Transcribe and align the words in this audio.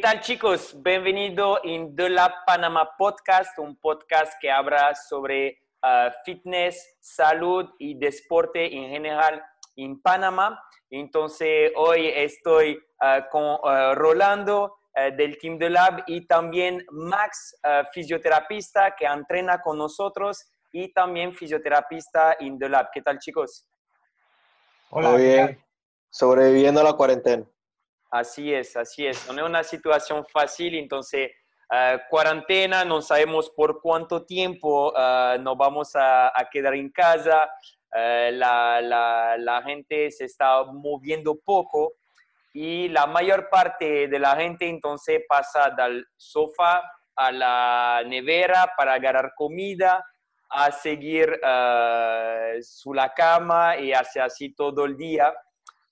¿Qué 0.00 0.06
tal 0.06 0.20
chicos? 0.20 0.74
Bienvenido 0.82 1.60
en 1.62 1.94
The 1.94 2.08
Lab 2.08 2.32
Panama 2.46 2.88
Podcast, 2.96 3.58
un 3.58 3.76
podcast 3.76 4.32
que 4.40 4.50
habla 4.50 4.94
sobre 4.94 5.58
uh, 5.82 6.10
fitness, 6.24 6.96
salud 7.00 7.68
y 7.78 7.98
deporte 7.98 8.74
en 8.74 8.88
general 8.88 9.44
en 9.76 10.00
Panamá. 10.00 10.58
Entonces 10.88 11.70
hoy 11.76 12.06
estoy 12.06 12.78
uh, 13.02 13.28
con 13.30 13.42
uh, 13.42 13.94
Rolando 13.94 14.74
del 15.18 15.36
Team 15.36 15.58
The 15.58 15.68
Lab 15.68 16.04
y 16.06 16.26
también 16.26 16.82
Max, 16.92 17.60
fisioterapista 17.92 18.94
que 18.96 19.04
entrena 19.04 19.60
con 19.60 19.76
nosotros 19.76 20.50
y 20.72 20.94
también 20.94 21.34
fisioterapista 21.34 22.36
en 22.40 22.58
The 22.58 22.70
Lab. 22.70 22.88
¿Qué 22.90 23.02
tal 23.02 23.18
chicos? 23.18 23.68
Hola, 24.88 25.10
Muy 25.10 25.22
bien. 25.24 25.62
Sobreviviendo 26.08 26.80
a 26.80 26.84
la 26.84 26.94
cuarentena. 26.94 27.44
Así 28.10 28.52
es, 28.52 28.76
así 28.76 29.06
es. 29.06 29.28
No 29.28 29.40
es 29.40 29.48
una 29.48 29.62
situación 29.62 30.26
fácil, 30.26 30.74
entonces, 30.74 31.30
uh, 31.70 31.96
cuarentena, 32.08 32.84
no 32.84 33.00
sabemos 33.00 33.50
por 33.50 33.80
cuánto 33.80 34.26
tiempo 34.26 34.92
uh, 34.92 35.40
nos 35.40 35.56
vamos 35.56 35.94
a, 35.94 36.28
a, 36.28 36.50
quedar 36.50 36.74
en 36.74 36.90
casa. 36.90 37.48
Uh, 37.92 38.32
la, 38.32 38.80
la, 38.80 39.36
la, 39.38 39.62
gente 39.62 40.10
se 40.10 40.24
está 40.24 40.64
moviendo 40.64 41.38
poco 41.38 41.92
y 42.52 42.88
la 42.88 43.06
mayor 43.06 43.48
parte 43.48 44.08
de 44.08 44.18
la 44.18 44.34
gente 44.34 44.68
entonces 44.68 45.22
pasa 45.28 45.70
del 45.70 46.04
sofá 46.16 46.82
a 47.14 47.30
la 47.30 48.02
nevera 48.06 48.72
para 48.76 48.94
agarrar 48.94 49.34
comida, 49.36 50.04
a 50.50 50.72
seguir 50.72 51.40
su 52.62 52.92
la 52.92 53.12
cama 53.14 53.76
y 53.76 53.92
hace 53.92 54.20
así 54.20 54.52
todo 54.52 54.84
el 54.84 54.96
día. 54.96 55.32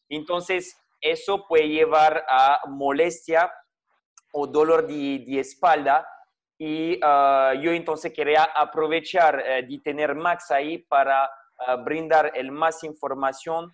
Entonces, 0.09 0.77
eso 1.01 1.47
puede 1.47 1.69
llevar 1.69 2.25
a 2.29 2.61
molestia 2.69 3.53
o 4.33 4.47
dolor 4.47 4.87
de, 4.87 5.25
de 5.27 5.41
espalda. 5.41 6.07
Y 6.59 6.97
uh, 6.97 7.55
yo 7.61 7.73
entonces 7.73 8.13
quería 8.13 8.45
aprovechar 8.45 9.37
uh, 9.37 9.67
de 9.67 9.81
tener 9.83 10.15
Max 10.15 10.51
ahí 10.51 10.79
para 10.79 11.31
uh, 11.69 11.83
brindar 11.85 12.33
el 12.35 12.51
más 12.51 12.83
información 12.83 13.73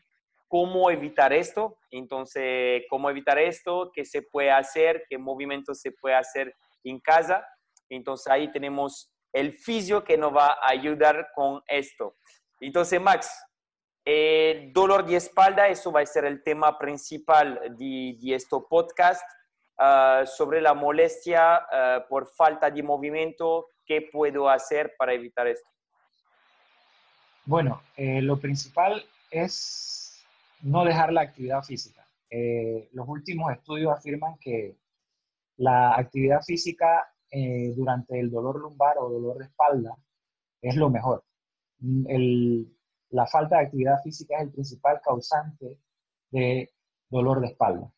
cómo 0.55 0.89
evitar 0.89 1.33
esto. 1.33 1.79
Entonces, 1.91 2.83
cómo 2.89 3.11
evitar 3.11 3.41
esto, 3.41 3.91
qué 3.93 4.05
se 4.05 4.23
puede 4.23 4.53
hacer, 4.53 5.03
qué 5.09 5.19
movimientos 5.19 5.81
se 5.81 5.91
puede 5.91 6.15
hacer 6.15 6.55
en 6.85 7.01
casa. 7.01 7.45
Entonces, 7.89 8.29
ahí 8.31 8.53
tenemos 8.53 9.13
el 9.33 9.59
fisio 9.59 10.05
que 10.05 10.17
nos 10.17 10.33
va 10.33 10.57
a 10.63 10.69
ayudar 10.69 11.27
con 11.35 11.61
esto. 11.67 12.15
Entonces, 12.61 13.01
Max, 13.01 13.37
el 14.05 14.73
dolor 14.73 15.07
de 15.07 15.17
espalda, 15.17 15.69
eso 15.69 15.91
va 15.91 16.01
a 16.01 16.07
ser 16.07 16.25
el 16.25 16.43
tema 16.43 16.79
principal 16.79 17.77
de, 17.79 18.17
este 18.35 18.57
podcast. 18.69 19.23
Uh, 19.77 20.25
sobre 20.25 20.61
la 20.61 20.73
molestia 20.73 21.59
uh, 21.59 22.09
por 22.09 22.29
falta 22.29 22.71
de 22.71 22.81
movimiento, 22.81 23.67
¿qué 23.85 24.09
puedo 24.13 24.49
hacer 24.49 24.95
para 24.97 25.13
evitar 25.15 25.49
esto? 25.49 25.69
Bueno, 27.47 27.83
eh, 27.97 28.23
lo 28.23 28.39
principal 28.39 29.05
es 29.31 30.25
no 30.63 30.85
dejar 30.85 31.13
la 31.13 31.21
actividad 31.21 31.63
física. 31.63 32.09
Eh, 32.31 32.89
los 32.93 33.07
últimos 33.07 33.53
estudios 33.53 33.93
afirman 33.93 34.37
que 34.41 34.79
la 35.57 35.95
actividad 35.95 36.41
física 36.41 37.07
eh, 37.31 37.73
durante 37.77 38.19
el 38.19 38.31
dolor 38.31 38.61
lumbar 38.61 38.97
o 38.99 39.11
dolor 39.11 39.39
de 39.39 39.45
espalda 39.45 39.95
es 40.63 40.75
lo 40.77 40.89
mejor. 40.89 41.23
El, 42.09 42.74
la 43.15 43.27
falta 43.29 43.57
de 43.57 43.67
actividad 43.67 44.03
física 44.03 44.37
es 44.37 44.43
el 44.43 44.53
principal 44.53 45.01
causante 45.01 45.79
de 46.31 46.75
dolor 47.09 47.41
de 47.41 47.47
espalda. 47.47 47.89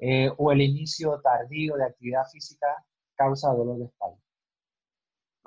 Eh, 0.00 0.30
o 0.36 0.50
el 0.50 0.62
inicio 0.62 1.20
tardío 1.20 1.76
de 1.76 1.84
actividad 1.84 2.24
física 2.30 2.66
causa 3.14 3.52
dolor 3.52 3.78
de 3.78 3.84
espalda. 3.84 4.18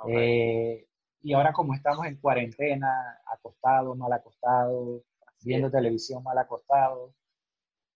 Eh, 0.07 0.87
y 1.21 1.33
ahora 1.33 1.51
como 1.51 1.73
estamos 1.73 2.05
en 2.05 2.15
cuarentena, 2.21 3.21
acostado, 3.25 3.95
mal 3.95 4.13
acostado, 4.13 5.03
viendo 5.41 5.69
televisión 5.69 6.23
mal 6.23 6.37
acostado, 6.37 7.13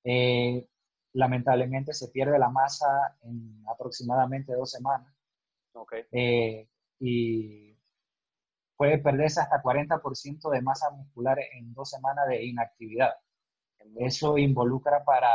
eh, 0.03 0.67
lamentablemente 1.13 1.93
se 1.93 2.09
pierde 2.09 2.37
la 2.37 2.49
masa 2.49 3.17
en 3.21 3.63
aproximadamente 3.69 4.51
dos 4.53 4.69
semanas. 4.69 5.15
y 6.99 7.72
puede 8.83 8.97
perderse 8.97 9.39
hasta 9.39 9.63
40% 9.63 10.49
de 10.51 10.61
masa 10.61 10.89
muscular 10.89 11.39
en 11.39 11.73
dos 11.73 11.89
semanas 11.89 12.27
de 12.27 12.43
inactividad. 12.43 13.13
Eso 13.95 14.37
involucra 14.37 15.05
para, 15.05 15.31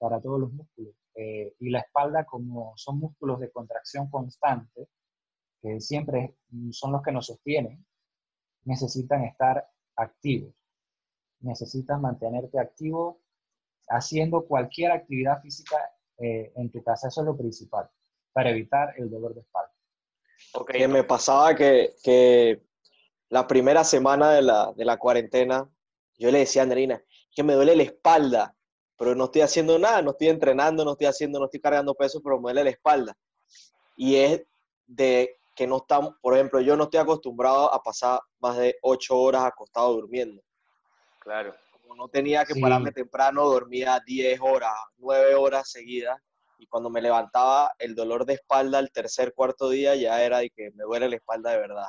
para 0.00 0.20
todos 0.20 0.40
los 0.40 0.52
músculos. 0.52 0.92
Eh, 1.14 1.54
y 1.60 1.70
la 1.70 1.78
espalda, 1.78 2.24
como 2.24 2.72
son 2.74 2.98
músculos 2.98 3.38
de 3.38 3.52
contracción 3.52 4.10
constante, 4.10 4.88
que 5.60 5.80
siempre 5.80 6.34
son 6.72 6.90
los 6.90 7.02
que 7.02 7.12
nos 7.12 7.26
sostienen, 7.26 7.86
necesitan 8.64 9.22
estar 9.26 9.64
activos. 9.94 10.52
Necesitas 11.38 12.00
mantenerte 12.00 12.58
activo 12.58 13.20
haciendo 13.90 14.44
cualquier 14.44 14.90
actividad 14.90 15.40
física 15.40 15.76
eh, 16.18 16.52
en 16.56 16.68
tu 16.72 16.82
casa. 16.82 17.06
Eso 17.06 17.20
es 17.20 17.26
lo 17.28 17.36
principal, 17.36 17.88
para 18.32 18.50
evitar 18.50 18.92
el 18.98 19.08
dolor 19.08 19.34
de 19.34 19.42
espalda. 19.42 19.72
Okay. 20.54 20.88
me 20.88 21.04
pasaba 21.04 21.54
que, 21.54 21.94
que, 22.02 22.71
la 23.32 23.46
primera 23.46 23.82
semana 23.82 24.30
de 24.30 24.42
la, 24.42 24.74
de 24.76 24.84
la 24.84 24.98
cuarentena, 24.98 25.66
yo 26.18 26.30
le 26.30 26.40
decía 26.40 26.60
a 26.60 26.64
Andrina, 26.64 27.02
que 27.34 27.42
me 27.42 27.54
duele 27.54 27.74
la 27.74 27.84
espalda, 27.84 28.54
pero 28.98 29.14
no 29.14 29.24
estoy 29.24 29.40
haciendo 29.40 29.78
nada, 29.78 30.02
no 30.02 30.10
estoy 30.10 30.28
entrenando, 30.28 30.84
no 30.84 30.92
estoy 30.92 31.06
haciendo, 31.06 31.38
no 31.38 31.46
estoy 31.46 31.60
cargando 31.60 31.94
peso, 31.94 32.20
pero 32.22 32.36
me 32.36 32.42
duele 32.42 32.64
la 32.64 32.70
espalda. 32.70 33.16
Y 33.96 34.16
es 34.16 34.44
de 34.86 35.38
que 35.56 35.66
no 35.66 35.78
estamos, 35.78 36.14
por 36.20 36.34
ejemplo, 36.34 36.60
yo 36.60 36.76
no 36.76 36.84
estoy 36.84 37.00
acostumbrado 37.00 37.72
a 37.72 37.82
pasar 37.82 38.20
más 38.38 38.58
de 38.58 38.76
ocho 38.82 39.16
horas 39.16 39.44
acostado 39.44 39.94
durmiendo. 39.94 40.42
Claro. 41.18 41.54
Como 41.80 41.94
no 41.94 42.08
tenía 42.08 42.44
que 42.44 42.60
pararme 42.60 42.92
temprano, 42.92 43.48
dormía 43.48 43.98
diez 44.04 44.38
horas, 44.42 44.74
nueve 44.98 45.34
horas 45.36 45.70
seguidas 45.70 46.18
y 46.58 46.66
cuando 46.66 46.90
me 46.90 47.00
levantaba 47.00 47.72
el 47.78 47.94
dolor 47.94 48.26
de 48.26 48.34
espalda 48.34 48.78
el 48.78 48.92
tercer, 48.92 49.32
cuarto 49.32 49.70
día 49.70 49.94
ya 49.96 50.22
era 50.22 50.40
de 50.40 50.50
que 50.50 50.70
me 50.72 50.84
duele 50.84 51.08
la 51.08 51.16
espalda 51.16 51.52
de 51.52 51.56
verdad. 51.56 51.88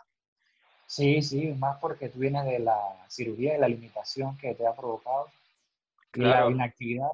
Sí, 0.94 1.24
sí, 1.24 1.56
más 1.58 1.80
porque 1.80 2.08
tú 2.08 2.20
vienes 2.20 2.46
de 2.46 2.60
la 2.60 2.78
cirugía, 3.08 3.54
de 3.54 3.58
la 3.58 3.68
limitación 3.68 4.38
que 4.38 4.54
te 4.54 4.68
ha 4.68 4.76
provocado 4.76 5.26
claro. 6.12 6.46
y 6.46 6.52
la 6.52 6.56
inactividad, 6.56 7.08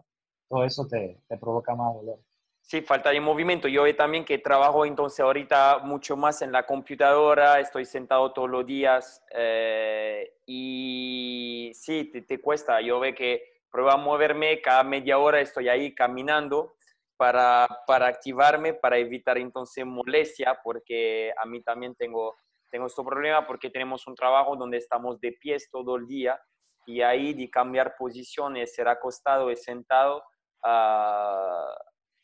todo 0.50 0.66
eso 0.66 0.85
te, 0.85 1.17
te, 1.29 1.38
provoca 1.38 1.73
más 1.75 1.94
dolor. 1.95 2.19
Sí, 2.59 2.81
falta 2.81 3.12
de 3.12 3.22
movimiento. 3.22 3.69
Yo 3.69 3.95
también 3.95 4.25
que 4.25 4.38
trabajo 4.38 4.85
entonces 4.85 5.22
ahorita 5.22 5.78
mucho 5.78 6.17
más 6.17 6.41
en 6.41 6.51
la 6.51 6.66
computadora, 6.66 7.62
estoy 7.62 7.85
sentado 7.85 8.34
todos 8.34 8.50
los 8.50 8.66
días 8.66 9.23
eh, 9.34 10.29
y 10.46 11.72
sí, 11.73 12.09
te, 12.11 12.22
te, 12.23 12.41
cuesta. 12.41 12.81
Yo 12.81 13.00
veo 13.00 13.16
que 13.16 13.61
pruebo 13.72 13.91
a 13.91 13.97
moverme 13.97 14.59
cada 14.59 14.84
media 14.84 15.19
hora, 15.19 15.40
estoy 15.40 15.69
ahí 15.69 15.96
caminando 15.96 16.73
para, 17.16 17.66
para 17.88 18.07
activarme, 18.07 18.73
para 18.73 18.97
evitar 18.97 19.38
entonces 19.38 19.85
molestia, 19.85 20.59
porque 20.61 21.31
a 21.41 21.46
mí 21.46 21.61
también 21.61 21.96
tengo, 21.96 22.35
tengo 22.69 22.88
este 22.88 23.03
problema 23.03 23.46
porque 23.46 23.69
tenemos 23.69 24.07
un 24.07 24.16
trabajo 24.16 24.56
donde 24.56 24.78
estamos 24.78 25.19
de 25.19 25.34
pies 25.34 25.69
todo 25.72 25.96
el 25.96 26.07
día 26.07 26.40
y 26.85 27.02
ahí 27.02 27.34
de 27.34 27.50
cambiar 27.50 27.96
posiciones, 27.97 28.74
ser 28.74 28.88
acostado 28.88 29.52
y 29.52 29.56
sentado, 29.56 30.24
uh, 30.63 31.75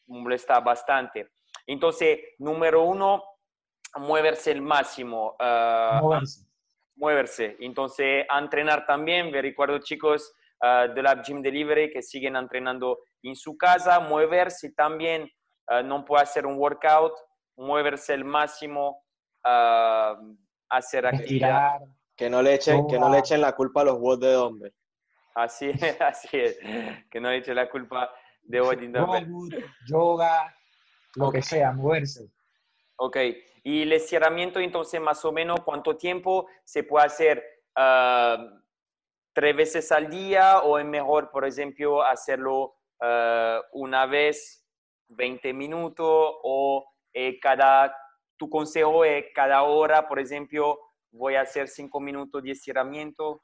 molesta 0.07 0.59
bastante. 0.59 1.29
Entonces, 1.67 2.20
número 2.40 2.84
uno, 2.84 3.23
moverse 3.97 4.52
el 4.52 4.61
máximo. 4.61 5.35
Uh, 5.40 6.02
moverse. 6.02 6.46
Moverse. 6.96 7.58
Entonces, 7.59 8.25
a 8.28 8.40
entrenar 8.40 8.85
también. 8.87 9.29
Me 9.29 9.41
recuerdo, 9.41 9.78
chicos, 9.79 10.34
uh, 10.64 10.91
de 10.93 11.03
la 11.03 11.22
Gym 11.22 11.41
Delivery 11.41 11.91
que 11.91 12.02
siguen 12.02 12.35
entrenando 12.35 12.99
en 13.22 13.35
su 13.35 13.58
casa, 13.58 13.99
moverse 13.99 14.73
también, 14.73 15.29
no 15.85 16.05
puede 16.05 16.22
hacer 16.22 16.46
un 16.46 16.59
workout, 16.59 17.14
moverse 17.58 18.14
el 18.14 18.23
máximo, 18.23 19.04
uh, 19.46 20.36
hacer 20.70 21.06
actividad. 21.06 21.80
Que 22.16 22.30
no, 22.30 22.42
le 22.42 22.56
echen, 22.56 22.88
que 22.88 22.97
no 22.97 23.09
le 23.09 23.20
echen 23.20 23.42
la 23.42 23.53
culpa 23.53 23.82
a 23.82 23.86
los 23.86 24.00
bots 24.00 24.22
de 24.22 24.36
hombre. 24.36 24.74
Así 25.36 25.70
es, 25.70 25.82
así 26.02 26.30
es, 26.32 26.58
que 27.12 27.20
no 27.20 27.30
le 27.30 27.38
echen 27.38 27.56
la 27.56 27.70
culpa 27.70 28.14
de 28.44 28.62
bots 28.62 28.82
de 28.82 29.00
hombre. 29.00 29.28
Yoga, 29.88 30.56
lo 31.16 31.28
okay. 31.28 31.42
que 31.42 31.47
sea, 31.47 31.72
moverse. 31.72 32.30
Ok, 32.97 33.18
y 33.64 33.82
el 33.82 33.92
estiramiento 33.92 34.59
entonces 34.59 35.02
más 35.02 35.26
o 35.26 35.32
menos 35.32 35.59
cuánto 35.66 35.97
tiempo 35.97 36.47
se 36.64 36.84
puede 36.84 37.06
hacer 37.08 37.44
uh, 37.78 38.62
tres 39.34 39.56
veces 39.56 39.92
al 39.92 40.09
día 40.09 40.59
o 40.59 40.80
es 40.80 40.86
mejor, 40.86 41.30
por 41.30 41.46
ejemplo, 41.46 42.02
hacerlo 42.02 42.78
uh, 43.02 43.59
una 43.74 44.06
vez 44.06 44.66
20 45.09 45.53
minutos 45.53 46.36
o 46.44 46.86
eh, 47.14 47.40
cada, 47.40 47.96
tu 48.37 48.49
consejo 48.49 49.05
es 49.05 49.26
cada 49.34 49.64
hora, 49.64 50.08
por 50.08 50.20
ejemplo, 50.20 50.79
voy 51.11 51.35
a 51.35 51.41
hacer 51.41 51.67
5 51.67 51.99
minutos 51.99 52.43
de 52.43 52.52
estiramiento. 52.52 53.41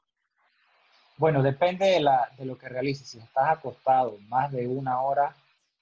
Bueno, 1.16 1.42
depende 1.42 1.86
de, 1.86 2.00
la, 2.00 2.28
de, 2.38 2.44
lo 2.44 2.56
que 2.56 2.68
realices. 2.68 3.08
Si 3.08 3.18
estás 3.18 3.58
acostado 3.58 4.18
más 4.28 4.50
de 4.52 4.66
una 4.66 5.02
hora, 5.02 5.34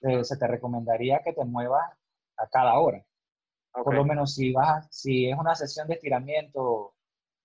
eh, 0.03 0.25
se 0.25 0.37
te 0.37 0.47
recomendaría 0.47 1.21
que 1.25 1.33
te 1.33 1.45
muevas 1.45 1.91
a 2.37 2.47
cada 2.49 2.79
hora. 2.79 3.05
Por 3.73 3.95
lo 3.95 4.05
menos 4.05 4.35
si, 4.35 4.53
vas, 4.53 4.89
si 4.91 5.31
es 5.31 5.39
una 5.39 5.55
sesión 5.55 5.87
de 5.87 5.95
estiramiento 5.95 6.95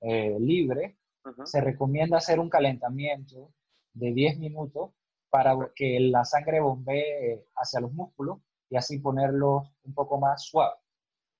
eh, 0.02 0.36
libre, 0.40 0.98
se 1.44 1.62
recomienda 1.62 2.18
hacer 2.18 2.40
un 2.40 2.50
calentamiento 2.50 3.52
de 3.94 4.12
10 4.12 4.40
minutos 4.40 4.92
para 5.30 5.56
que 5.76 6.00
la 6.00 6.24
sangre 6.24 6.62
bombee 6.62 7.46
hacia 7.56 7.80
los 7.80 7.92
músculos 7.92 8.40
y 8.70 8.76
así 8.76 9.00
ponerlos 9.00 9.68
un 9.84 9.94
poco 9.94 10.20
más 10.20 10.46
suaves. 10.46 10.85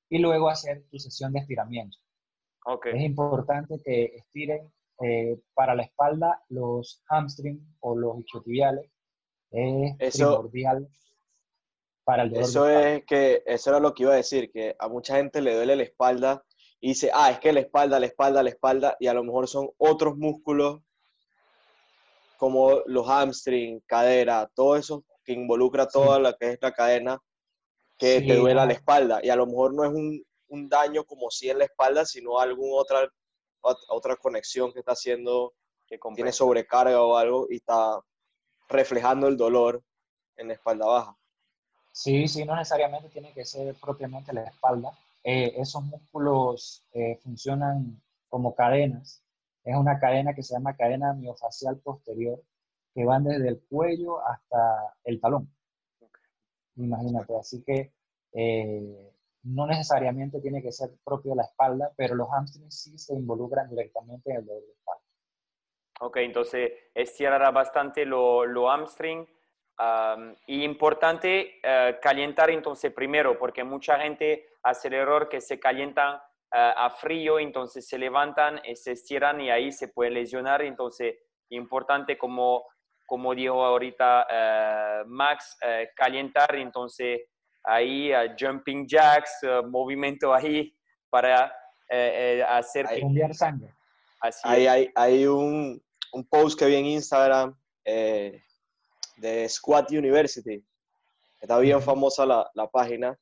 Y 0.10 0.20
luego 0.20 0.50
hacer 0.50 0.84
tu 0.92 1.00
sesión 1.00 1.34
de 1.34 1.40
estiramiento. 1.40 1.98
Es 2.86 3.02
importante 3.02 3.82
que 3.84 4.06
estiren 4.16 4.72
eh, 5.02 5.40
para 5.54 5.76
la 5.76 5.84
espalda 5.84 6.42
los 6.50 7.04
hamstrings 7.10 7.62
o 7.82 7.96
los 7.96 8.20
isquiotibiales. 8.20 8.90
Es 9.52 10.18
primordial 10.18 10.88
para 12.04 12.24
el 12.24 12.30
dolor. 12.30 12.44
Eso 12.44 12.70
es 12.70 13.06
que, 13.06 13.44
eso 13.46 13.70
era 13.70 13.80
lo 13.80 13.94
que 13.94 14.04
iba 14.04 14.14
a 14.14 14.18
decir, 14.18 14.52
que 14.52 14.76
a 14.80 14.88
mucha 14.88 15.18
gente 15.18 15.42
le 15.42 15.56
duele 15.56 15.76
la 15.76 15.84
espalda 15.84 16.44
y 16.80 16.90
dice, 16.90 17.10
ah, 17.14 17.32
es 17.32 17.40
que 17.40 17.54
la 17.54 17.62
espalda, 17.62 18.00
la 18.00 18.06
espalda, 18.06 18.44
la 18.44 18.50
espalda, 18.50 18.98
y 19.00 19.08
a 19.08 19.14
lo 19.14 19.24
mejor 19.24 19.48
son 19.48 19.70
otros 19.78 20.18
músculos 20.18 20.82
como 22.38 22.82
los 22.86 23.08
hamstring, 23.08 23.82
cadera, 23.88 24.50
todo 24.54 24.76
eso 24.76 25.04
que 25.24 25.34
involucra 25.34 25.88
toda 25.88 26.20
la 26.20 26.34
que 26.34 26.52
es 26.52 26.60
la 26.62 26.72
cadena, 26.72 27.20
que 27.98 28.22
te 28.22 28.36
duele 28.36 28.66
la 28.66 28.74
espalda. 28.74 29.20
Y 29.24 29.30
a 29.30 29.36
lo 29.36 29.46
mejor 29.46 29.74
no 29.74 29.84
es 29.84 29.92
un, 29.92 30.24
un, 30.50 30.70
daño 30.70 31.04
como 31.06 31.30
si 31.30 31.50
en 31.50 31.60
la 31.60 31.66
espalda, 31.66 32.06
sino 32.06 32.40
alguna 32.40 32.76
otra, 32.76 33.10
otra 33.62 34.16
conexión 34.18 34.72
que 34.74 34.80
está 34.80 34.94
haciendo, 34.94 35.54
que 35.88 36.00
tiene 36.16 36.32
sobrecarga 36.32 37.02
o 37.02 37.18
algo 37.18 37.48
y 37.50 37.58
está 37.58 38.00
reflejando 38.68 39.28
el 39.28 39.38
dolor 39.38 39.82
en 40.38 40.48
la 40.48 40.54
espalda 40.54 40.86
baja. 40.86 41.18
Sí, 41.92 42.28
sí, 42.28 42.44
no 42.44 42.56
necesariamente 42.56 43.10
tiene 43.10 43.32
que 43.32 43.46
ser 43.46 43.74
propiamente 43.76 44.34
la 44.34 44.44
espalda. 44.44 44.92
Eh, 45.24 45.54
esos 45.58 45.84
músculos 45.84 46.84
eh, 46.92 47.18
funcionan 47.24 48.02
como 48.28 48.54
cadenas. 48.54 49.24
Es 49.64 49.76
una 49.76 49.98
cadena 49.98 50.34
que 50.34 50.44
se 50.44 50.54
llama 50.54 50.76
cadena 50.76 51.14
miofacial 51.14 51.78
posterior, 51.78 52.44
que 52.94 53.06
van 53.06 53.24
desde 53.24 53.48
el 53.48 53.62
cuello 53.70 54.20
hasta 54.28 54.94
el 55.06 55.20
talón. 55.22 55.50
Imagínate, 56.78 57.36
así 57.38 57.64
que 57.64 57.94
eh, 58.34 59.12
no 59.44 59.68
necesariamente 59.68 60.42
tiene 60.42 60.62
que 60.62 60.72
ser 60.72 60.90
propio 61.04 61.32
de 61.32 61.38
la 61.38 61.44
espalda, 61.44 61.92
pero 61.96 62.16
los 62.16 62.28
hamstrings 62.32 62.82
sí 62.82 62.98
se 62.98 63.14
involucran 63.14 63.70
directamente 63.70 64.32
en 64.32 64.38
el 64.38 64.46
dolor 64.46 64.64
de 64.64 64.72
espalda. 64.72 65.04
Ok, 66.02 66.18
entonces 66.18 66.72
estirará 66.94 67.52
bastante 67.52 68.06
lo, 68.06 68.46
lo 68.46 68.70
hamstring 68.70 69.26
y 70.48 70.64
importante 70.64 71.60
uh, 71.64 72.00
calentar 72.02 72.50
entonces 72.50 72.94
primero, 72.94 73.38
porque 73.38 73.64
mucha 73.64 74.00
gente 74.00 74.48
hace 74.64 74.88
el 74.88 74.96
error 74.96 75.28
que 75.28 75.42
se 75.42 75.60
calientan 75.60 76.16
uh, 76.16 76.20
a 76.52 76.90
frío, 76.90 77.40
entonces 77.40 77.88
se 77.88 77.98
levantan, 77.98 78.62
y 78.64 78.76
se 78.76 78.94
estiran 78.94 79.42
y 79.42 79.50
ahí 79.50 79.72
se 79.72 79.90
puede 79.90 80.12
lesionar. 80.12 80.62
Entonces, 80.62 81.18
importante 81.50 82.18
como, 82.18 82.66
como 83.06 83.36
dijo 83.36 83.64
ahorita 83.64 84.28
uh, 85.04 85.08
Max, 85.08 85.58
calentar, 85.96 86.56
entonces 86.56 87.22
ahí 87.64 88.12
jumping 88.40 88.88
jacks, 88.88 89.32
movimiento 89.70 90.34
ahí 90.34 90.76
para 91.10 91.54
hacer... 92.50 92.88
Hay, 92.88 93.02
que, 93.02 93.34
sangre. 93.34 93.74
Así 94.22 94.42
hay, 94.44 94.68
hay, 94.68 94.92
hay 94.96 95.28
un, 95.28 95.82
un, 96.14 96.28
post 96.28 96.58
que 96.58 96.66
vi 96.66 96.76
en 96.76 96.86
Instagram. 96.86 97.56
Eh, 97.86 98.42
de 99.18 99.48
Squat 99.48 99.92
University. 99.92 100.66
Está 101.40 101.60
bien 101.60 101.82
famosa 101.82 102.26
la, 102.26 102.50
la 102.56 102.68
página, 102.68 103.18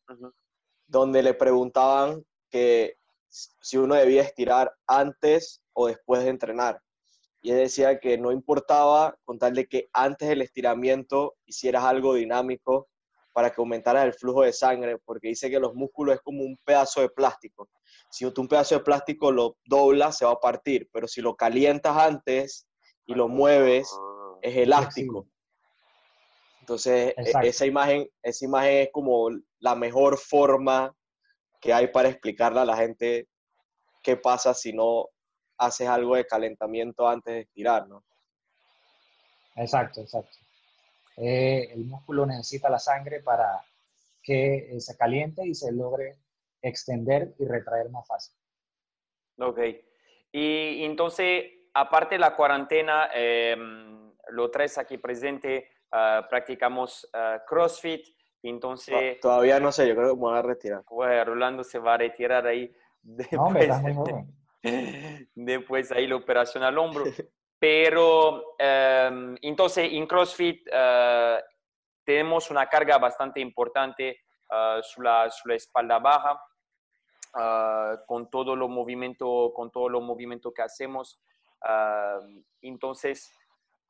donde 0.88 1.22
le 1.22 1.34
preguntaban 1.34 2.24
que 2.50 2.96
si 3.28 3.78
uno 3.78 3.96
debía 3.96 4.22
estirar 4.22 4.74
antes 4.88 5.62
o 5.74 5.88
después 5.88 6.24
de 6.24 6.30
entrenar. 6.30 6.82
Y 7.44 7.52
él 7.52 7.58
decía 7.58 8.00
que 8.00 8.18
no 8.18 8.32
importaba 8.32 9.18
con 9.26 9.38
tal 9.38 9.54
de 9.54 9.68
que 9.68 9.90
antes 9.92 10.30
del 10.30 10.42
estiramiento 10.42 11.36
hicieras 11.46 11.84
algo 11.84 12.14
dinámico 12.14 12.88
para 13.34 13.50
que 13.50 13.60
aumentara 13.60 14.04
el 14.04 14.14
flujo 14.14 14.44
de 14.44 14.54
sangre, 14.54 14.98
porque 15.04 15.28
dice 15.28 15.50
que 15.50 15.60
los 15.60 15.76
músculos 15.76 16.16
es 16.16 16.22
como 16.22 16.44
un 16.44 16.58
pedazo 16.64 17.02
de 17.02 17.10
plástico. 17.10 17.70
Si 18.10 18.30
tú 18.32 18.42
un 18.42 18.48
pedazo 18.48 18.76
de 18.76 18.84
plástico 18.86 19.30
lo 19.30 19.58
doblas, 19.66 20.18
se 20.18 20.26
va 20.26 20.32
a 20.32 20.40
partir, 20.40 20.88
pero 20.94 21.06
si 21.06 21.20
lo 21.20 21.36
calientas 21.36 21.98
antes 21.98 22.66
y 23.06 23.14
lo 23.14 23.28
mueves, 23.28 23.90
ah. 23.94 24.38
es 24.42 24.56
elástico. 24.56 25.28
Entonces, 26.62 27.14
e, 27.18 27.48
esa 27.48 27.66
imagen, 27.66 28.08
esa 28.22 28.46
imagen 28.46 28.84
es 28.84 28.90
como 28.94 29.30
la 29.60 29.76
mejor 29.76 30.18
forma 30.18 30.96
que 31.60 31.74
hay 31.74 31.88
para 31.88 32.08
explicarle 32.08 32.62
a 32.62 32.66
la 32.66 32.78
gente 32.78 33.28
qué 34.02 34.16
pasa 34.16 34.54
si 34.54 34.72
no 34.72 35.10
haces 35.58 35.88
algo 35.88 36.16
de 36.16 36.26
calentamiento 36.26 37.08
antes 37.08 37.34
de 37.34 37.40
estirar, 37.42 37.88
¿no? 37.88 38.04
Exacto, 39.56 40.02
exacto. 40.02 40.38
Eh, 41.18 41.70
el 41.72 41.86
músculo 41.86 42.26
necesita 42.26 42.70
la 42.70 42.80
sangre 42.80 43.22
para 43.22 43.64
que 44.22 44.76
eh, 44.76 44.82
se 44.82 44.98
caliente 44.98 45.46
y 45.46 45.54
se 45.54 45.72
logre 45.72 46.18
extender 46.62 47.36
y 47.38 47.46
retraer 47.46 47.90
más 47.90 48.08
fácil. 48.08 48.36
Ok. 49.38 49.60
Y 50.32 50.84
entonces, 50.84 51.46
aparte 51.74 52.16
de 52.16 52.20
la 52.20 52.36
cuarentena, 52.36 53.10
em, 53.14 54.12
lo 54.30 54.50
traes 54.50 54.78
aquí 54.78 54.98
presente, 54.98 55.70
Ah, 55.96 56.26
practicamos 56.28 57.08
ah, 57.14 57.44
CrossFit, 57.48 58.04
entonces... 58.42 59.20
Todavía 59.20 59.60
no 59.60 59.72
sé, 59.72 59.88
yo 59.88 59.96
creo 59.96 60.10
que 60.10 60.16
me 60.16 60.22
voy 60.22 60.38
a 60.40 60.42
retirar. 60.42 60.82
Bueno, 60.90 61.24
Rolando 61.24 61.64
se 61.64 61.78
va 61.78 61.94
a 61.94 61.98
retirar 61.98 62.48
ahí. 62.48 62.76
Después, 63.04 63.70
después 65.36 65.92
ahí 65.92 66.08
la 66.08 66.16
operación 66.16 66.64
al 66.64 66.78
hombro. 66.78 67.06
Pero 67.60 68.56
em, 68.58 69.36
entonces 69.42 69.92
en 69.92 70.06
CrossFit 70.06 70.68
ah, 70.74 71.40
tenemos 72.04 72.50
una 72.52 72.68
carga 72.68 72.98
bastante 72.98 73.40
importante 73.40 74.22
sobre, 74.84 75.10
la, 75.10 75.32
la, 75.46 75.56
espalda 75.56 76.00
baja, 76.00 76.40
con 78.06 78.30
todo 78.30 78.56
lo 78.56 78.68
movimiento, 78.68 79.52
con 79.56 79.72
todo 79.72 79.90
lo 79.90 80.02
movimiento 80.02 80.54
que 80.54 80.62
hacemos. 80.62 81.20
entonces, 82.62 83.34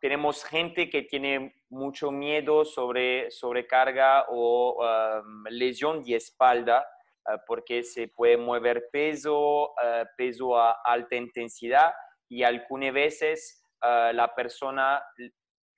tenemos 0.04 0.44
gente 0.44 0.90
que 0.90 1.04
tiene 1.04 1.56
mucho 1.70 2.12
miedo 2.12 2.66
sobre 2.66 3.32
sobrecarga 3.32 4.26
o 4.28 4.84
um, 4.84 5.46
lesión 5.50 6.04
de 6.04 6.18
espalda 6.18 6.80
uh, 6.82 7.03
porque 7.48 7.84
se 7.84 8.08
puede 8.08 8.38
mover 8.38 8.90
peso, 8.92 9.72
uh, 9.72 10.06
peso 10.18 10.58
a 10.58 10.78
alta 10.84 11.16
intensidad 11.16 11.94
y 12.30 12.44
algunas 12.44 12.94
veces 12.94 13.64
uh, 13.82 14.14
la 14.14 14.34
persona 14.36 15.02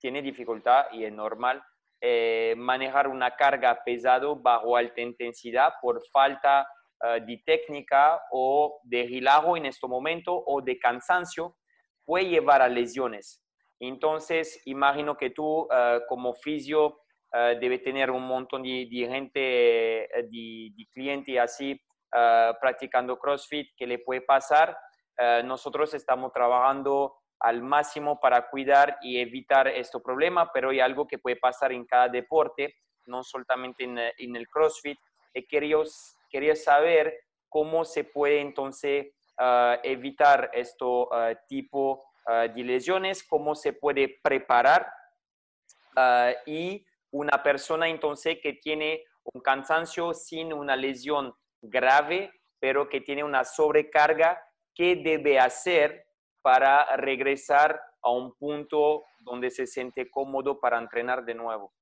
tiene 0.00 0.22
dificultad 0.22 0.86
y 0.92 1.04
es 1.04 1.12
normal 1.12 1.62
eh, 2.00 2.54
manejar 2.56 3.08
una 3.08 3.34
carga 3.34 3.82
pesado 3.84 4.36
bajo 4.36 4.76
alta 4.76 5.00
intensidad 5.00 5.74
por 5.80 6.02
falta 6.12 6.68
de 7.26 7.42
técnica 7.44 8.18
o 8.30 8.80
de 8.84 9.06
relajo 9.06 9.54
en 9.54 9.66
este 9.66 9.86
momento 9.86 10.32
o 10.46 10.62
de 10.62 10.78
cansancio 10.78 11.54
puede 12.06 12.26
llevar 12.26 12.62
a 12.62 12.68
lesiones. 12.68 13.44
Entonces, 13.78 14.62
imagino 14.64 15.14
que 15.14 15.28
tú 15.28 15.68
como 16.08 16.32
fisio 16.32 17.02
uh, 17.36 17.58
debe 17.60 17.78
tener 17.78 18.10
un 18.10 18.22
montón 18.22 18.62
de, 18.62 18.86
gente, 18.90 20.04
eh, 20.04 20.22
de, 20.30 20.86
clientes 20.92 21.38
así 21.38 21.80
practicando 22.60 23.18
CrossFit 23.18 23.76
que 23.76 23.86
le 23.86 23.98
puede 23.98 24.22
pasar. 24.22 24.74
nosotros 25.44 25.92
estamos 25.92 26.32
trabajando 26.32 27.14
al 27.40 27.60
máximo 27.60 28.18
para 28.18 28.48
cuidar 28.48 28.96
y 29.02 29.20
evitar 29.20 29.68
este 29.68 30.00
problema, 30.00 30.50
pero 30.50 30.70
hay 30.70 30.80
algo 30.80 31.06
que 31.06 31.18
puede 31.18 31.36
pasar 31.36 31.72
en 31.72 31.84
cada 31.84 32.08
deporte, 32.08 32.74
no 33.04 33.22
solamente 33.22 33.84
en, 33.84 34.36
el 34.36 34.48
CrossFit. 34.48 34.98
Y 35.34 35.46
quería, 35.46 35.76
quería 36.30 36.56
saber 36.56 37.12
cómo 37.50 37.84
se 37.84 38.04
puede 38.04 38.40
entonces 38.40 39.12
evitar 39.82 40.48
este 40.54 40.86
tipo 41.48 42.06
Ah, 42.28 42.48
de 42.48 42.64
lesiones, 42.64 43.22
cómo 43.22 43.54
se 43.54 43.72
puede 43.72 44.18
preparar 44.20 44.92
y 46.44 46.84
una 47.10 47.42
persona 47.42 47.88
entonces 47.88 48.38
que 48.42 48.54
tiene 48.54 49.04
un 49.32 49.40
cansancio 49.40 50.14
sin 50.14 50.52
una 50.52 50.76
lesión 50.76 51.34
grave, 51.60 52.30
pero 52.60 52.88
que 52.88 53.00
tiene 53.00 53.24
una 53.24 53.44
sobrecarga, 53.44 54.40
¿qué 54.74 54.96
debe 54.96 55.38
hacer 55.38 56.06
para 56.42 56.96
regresar 56.96 57.80
a 58.02 58.10
un 58.10 58.34
punto 58.34 59.04
donde 59.18 59.50
se 59.50 59.66
siente 59.66 60.10
cómodo 60.10 60.60
para 60.60 60.78
entrenar 60.78 61.24
de 61.24 61.34
nuevo? 61.34 61.72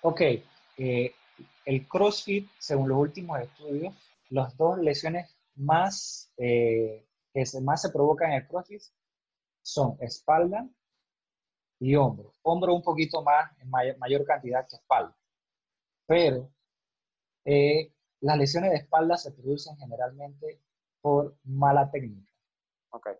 Ok, 0.00 0.20
eh, 0.78 1.12
el 1.64 1.86
CrossFit, 1.86 2.48
según 2.58 2.88
los 2.88 2.98
últimos 2.98 3.40
estudios, 3.40 3.94
las 4.30 4.56
dos 4.56 4.78
lesiones 4.78 5.36
más 5.56 6.32
eh, 6.38 7.04
que 7.32 7.44
más 7.60 7.82
se 7.82 7.90
provocan 7.90 8.32
en 8.32 8.38
el 8.38 8.46
CrossFit 8.46 8.82
son 9.62 9.96
espalda 10.00 10.66
y 11.80 11.94
hombro. 11.96 12.32
Hombro 12.42 12.74
un 12.74 12.82
poquito 12.82 13.22
más, 13.22 13.50
en 13.60 13.70
mayor, 13.70 14.24
cantidad 14.24 14.66
que 14.68 14.76
espalda. 14.76 15.16
Pero 16.06 16.50
eh, 17.44 17.92
las 18.20 18.36
lesiones 18.36 18.70
de 18.70 18.78
espalda 18.78 19.16
se 19.16 19.32
producen 19.32 19.76
generalmente 19.76 20.60
por 21.00 21.36
mala 21.44 21.90
técnica. 21.90 22.32
Okay. 22.90 23.14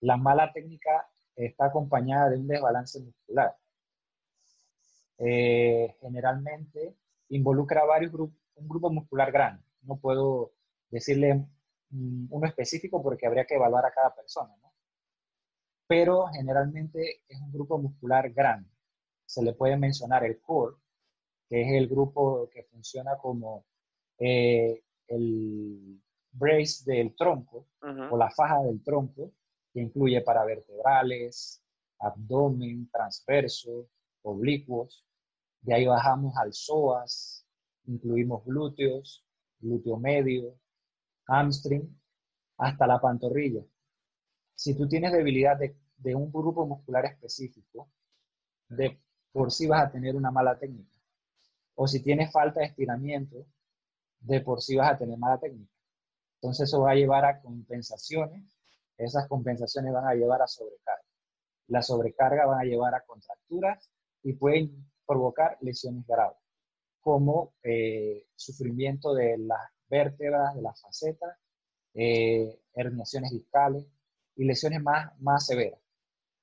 La 0.00 0.16
mala 0.16 0.52
técnica 0.52 1.08
está 1.36 1.66
acompañada 1.66 2.30
de 2.30 2.38
un 2.38 2.48
desbalance 2.48 3.00
muscular. 3.00 3.56
Eh, 5.18 5.94
generalmente 6.00 6.96
involucra 7.28 7.84
varios 7.84 8.12
grupos, 8.12 8.38
un 8.56 8.68
grupo 8.68 8.90
muscular 8.90 9.30
grande. 9.30 9.62
No 9.82 9.96
puedo 9.96 10.52
decirle 10.90 11.46
uno 11.90 12.46
específico 12.46 13.02
porque 13.02 13.26
habría 13.26 13.44
que 13.44 13.54
evaluar 13.54 13.86
a 13.86 13.92
cada 13.92 14.14
persona, 14.14 14.54
¿no? 14.62 14.71
Pero 15.92 16.26
generalmente 16.28 17.20
es 17.28 17.38
un 17.38 17.52
grupo 17.52 17.76
muscular 17.76 18.32
grande. 18.32 18.70
Se 19.26 19.42
le 19.42 19.52
puede 19.52 19.76
mencionar 19.76 20.24
el 20.24 20.40
core, 20.40 20.76
que 21.46 21.60
es 21.60 21.68
el 21.74 21.86
grupo 21.86 22.48
que 22.48 22.62
funciona 22.62 23.18
como 23.18 23.66
eh, 24.18 24.82
el 25.08 26.00
brace 26.30 26.90
del 26.90 27.14
tronco 27.14 27.66
o 28.10 28.16
la 28.16 28.30
faja 28.30 28.62
del 28.62 28.82
tronco, 28.82 29.32
que 29.70 29.82
incluye 29.82 30.22
paravertebrales, 30.22 31.62
abdomen, 31.98 32.88
transverso, 32.90 33.90
oblicuos. 34.22 35.04
De 35.60 35.74
ahí 35.74 35.84
bajamos 35.84 36.34
al 36.38 36.54
psoas, 36.54 37.46
incluimos 37.84 38.42
glúteos, 38.46 39.26
glúteo 39.58 39.98
medio, 39.98 40.58
hamstring, 41.26 42.00
hasta 42.56 42.86
la 42.86 42.98
pantorrilla. 42.98 43.62
Si 44.54 44.74
tú 44.74 44.88
tienes 44.88 45.12
debilidad 45.12 45.58
de, 45.58 45.81
de 46.02 46.14
un 46.14 46.32
grupo 46.32 46.66
muscular 46.66 47.04
específico, 47.06 47.88
de 48.68 49.00
por 49.32 49.52
sí 49.52 49.66
vas 49.66 49.86
a 49.86 49.90
tener 49.90 50.16
una 50.16 50.30
mala 50.30 50.58
técnica. 50.58 50.90
O 51.74 51.86
si 51.86 52.02
tienes 52.02 52.32
falta 52.32 52.60
de 52.60 52.66
estiramiento, 52.66 53.46
de 54.20 54.40
por 54.40 54.60
sí 54.62 54.76
vas 54.76 54.92
a 54.92 54.98
tener 54.98 55.18
mala 55.18 55.38
técnica. 55.38 55.72
Entonces 56.36 56.68
eso 56.68 56.82
va 56.82 56.92
a 56.92 56.94
llevar 56.94 57.24
a 57.24 57.40
compensaciones, 57.40 58.44
esas 58.98 59.28
compensaciones 59.28 59.92
van 59.92 60.06
a 60.06 60.14
llevar 60.14 60.42
a 60.42 60.46
sobrecarga. 60.46 61.02
La 61.68 61.82
sobrecarga 61.82 62.46
van 62.46 62.60
a 62.60 62.64
llevar 62.64 62.94
a 62.94 63.02
contracturas 63.02 63.90
y 64.22 64.34
pueden 64.34 64.90
provocar 65.06 65.56
lesiones 65.60 66.06
graves, 66.06 66.38
como 67.00 67.54
eh, 67.62 68.26
sufrimiento 68.36 69.14
de 69.14 69.38
las 69.38 69.60
vértebras, 69.88 70.54
de 70.54 70.62
las 70.62 70.80
facetas, 70.80 71.36
eh, 71.94 72.60
herniaciones 72.74 73.30
discales 73.30 73.86
y 74.36 74.44
lesiones 74.44 74.82
más, 74.82 75.12
más 75.20 75.46
severas. 75.46 75.81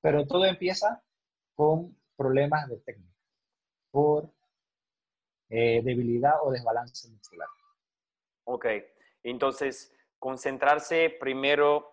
Pero 0.01 0.25
todo 0.25 0.45
empieza 0.45 1.03
con 1.55 1.95
problemas 2.15 2.67
de 2.69 2.77
técnica, 2.77 3.15
por 3.91 4.29
eh, 5.49 5.81
debilidad 5.83 6.35
o 6.43 6.51
desbalance 6.51 7.09
muscular. 7.09 7.47
Ok, 8.45 8.65
entonces, 9.23 9.93
concentrarse 10.17 11.09
primero 11.19 11.91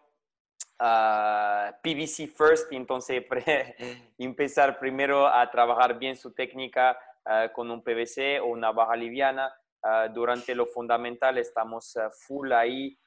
a 0.78 1.68
ah, 1.68 1.80
PVC 1.82 2.28
first, 2.28 2.72
entonces 2.72 3.24
empezar 4.18 4.78
primero 4.78 5.26
a 5.26 5.50
trabajar 5.50 5.98
bien 5.98 6.16
su 6.16 6.32
técnica 6.32 6.98
ah, 7.24 7.50
con 7.52 7.70
un 7.70 7.82
PVC 7.82 8.40
o 8.42 8.46
una 8.46 8.72
baja 8.72 8.94
liviana. 8.94 9.52
Ah, 9.82 10.08
durante 10.08 10.54
lo 10.54 10.66
fundamental 10.66 11.38
estamos 11.38 11.96
full 12.26 12.52
ahí, 12.52 12.98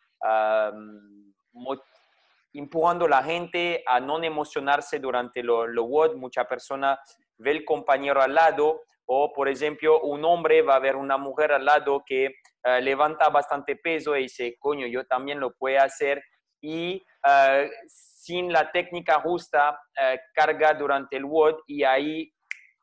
empujando 2.53 3.06
a 3.06 3.10
la 3.10 3.24
gente 3.24 3.84
a 3.86 4.00
no 4.00 4.22
emocionarse 4.24 5.00
durante 5.00 5.44
lo, 5.44 5.68
lo 5.68 5.84
WOD. 5.84 6.15
Mucha 6.15 6.46
persona 6.46 7.00
ve 7.38 7.51
el 7.51 7.65
compañero 7.65 8.22
al 8.22 8.34
lado 8.34 8.82
o, 9.12 9.34
por 9.34 9.50
ejemplo, 9.50 10.01
un 10.01 10.24
hombre 10.24 10.62
va 10.62 10.75
a 10.75 10.79
ver 10.79 10.96
una 10.96 11.18
mujer 11.18 11.51
al 11.51 11.65
lado 11.65 12.03
que 12.06 12.25
eh, 12.25 12.82
levanta 12.82 13.29
bastante 13.29 13.75
peso 13.75 14.15
y 14.15 14.24
dice, 14.24 14.56
coño, 14.60 14.86
yo 14.86 15.03
también 15.06 15.39
lo 15.39 15.51
puedo 15.56 15.82
hacer. 15.82 16.24
Y 16.62 17.03
eh, 17.27 17.72
sin 17.88 18.53
la 18.53 18.72
técnica 18.72 19.20
justa, 19.22 19.79
eh, 20.00 20.20
carga 20.36 20.75
durante 20.75 21.18
el 21.18 21.25
WOD 21.25 21.56
y 21.65 21.84
ahí 21.84 22.32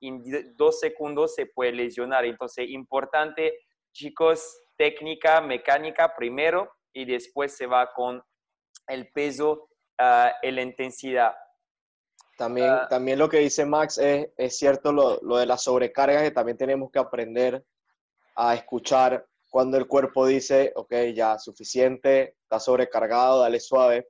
en 0.01 0.21
dos 0.57 0.81
segundos 0.81 1.37
se 1.37 1.47
puede 1.47 1.71
lesionar. 1.71 2.25
Entonces, 2.25 2.69
importante, 2.71 3.61
chicos, 3.93 4.63
técnica 4.77 5.41
mecánica 5.41 6.13
primero 6.17 6.73
y 6.93 7.05
después 7.05 7.57
se 7.57 7.67
va 7.67 7.93
con 7.93 8.21
el 8.89 9.09
peso 9.13 9.69
y 10.43 10.51
la 10.51 10.63
intensidad. 10.63 11.35
También, 12.37 12.69
ah. 12.69 12.87
también 12.89 13.19
lo 13.19 13.29
que 13.29 13.39
dice 13.39 13.65
Max 13.65 13.97
es, 13.99 14.29
es 14.37 14.59
cierto 14.59 14.93
lo, 14.93 15.19
lo, 15.23 15.39
de 15.39 15.47
la 15.47 15.57
sobrecarga, 15.57 16.23
que 16.23 16.31
también 16.31 16.59
tenemos 16.59 16.91
que 16.91 16.99
aprender 16.99 17.65
a 18.35 18.55
escuchar 18.55 19.27
cuando 19.49 19.79
el 19.79 19.87
cuerpo 19.87 20.27
dice, 20.27 20.73
ok, 20.77 20.93
ya 21.15 21.39
suficiente, 21.39 22.37
está 22.43 22.61
sobrecargado, 22.61 23.41
dale 23.41 23.59
suave, 23.59 24.09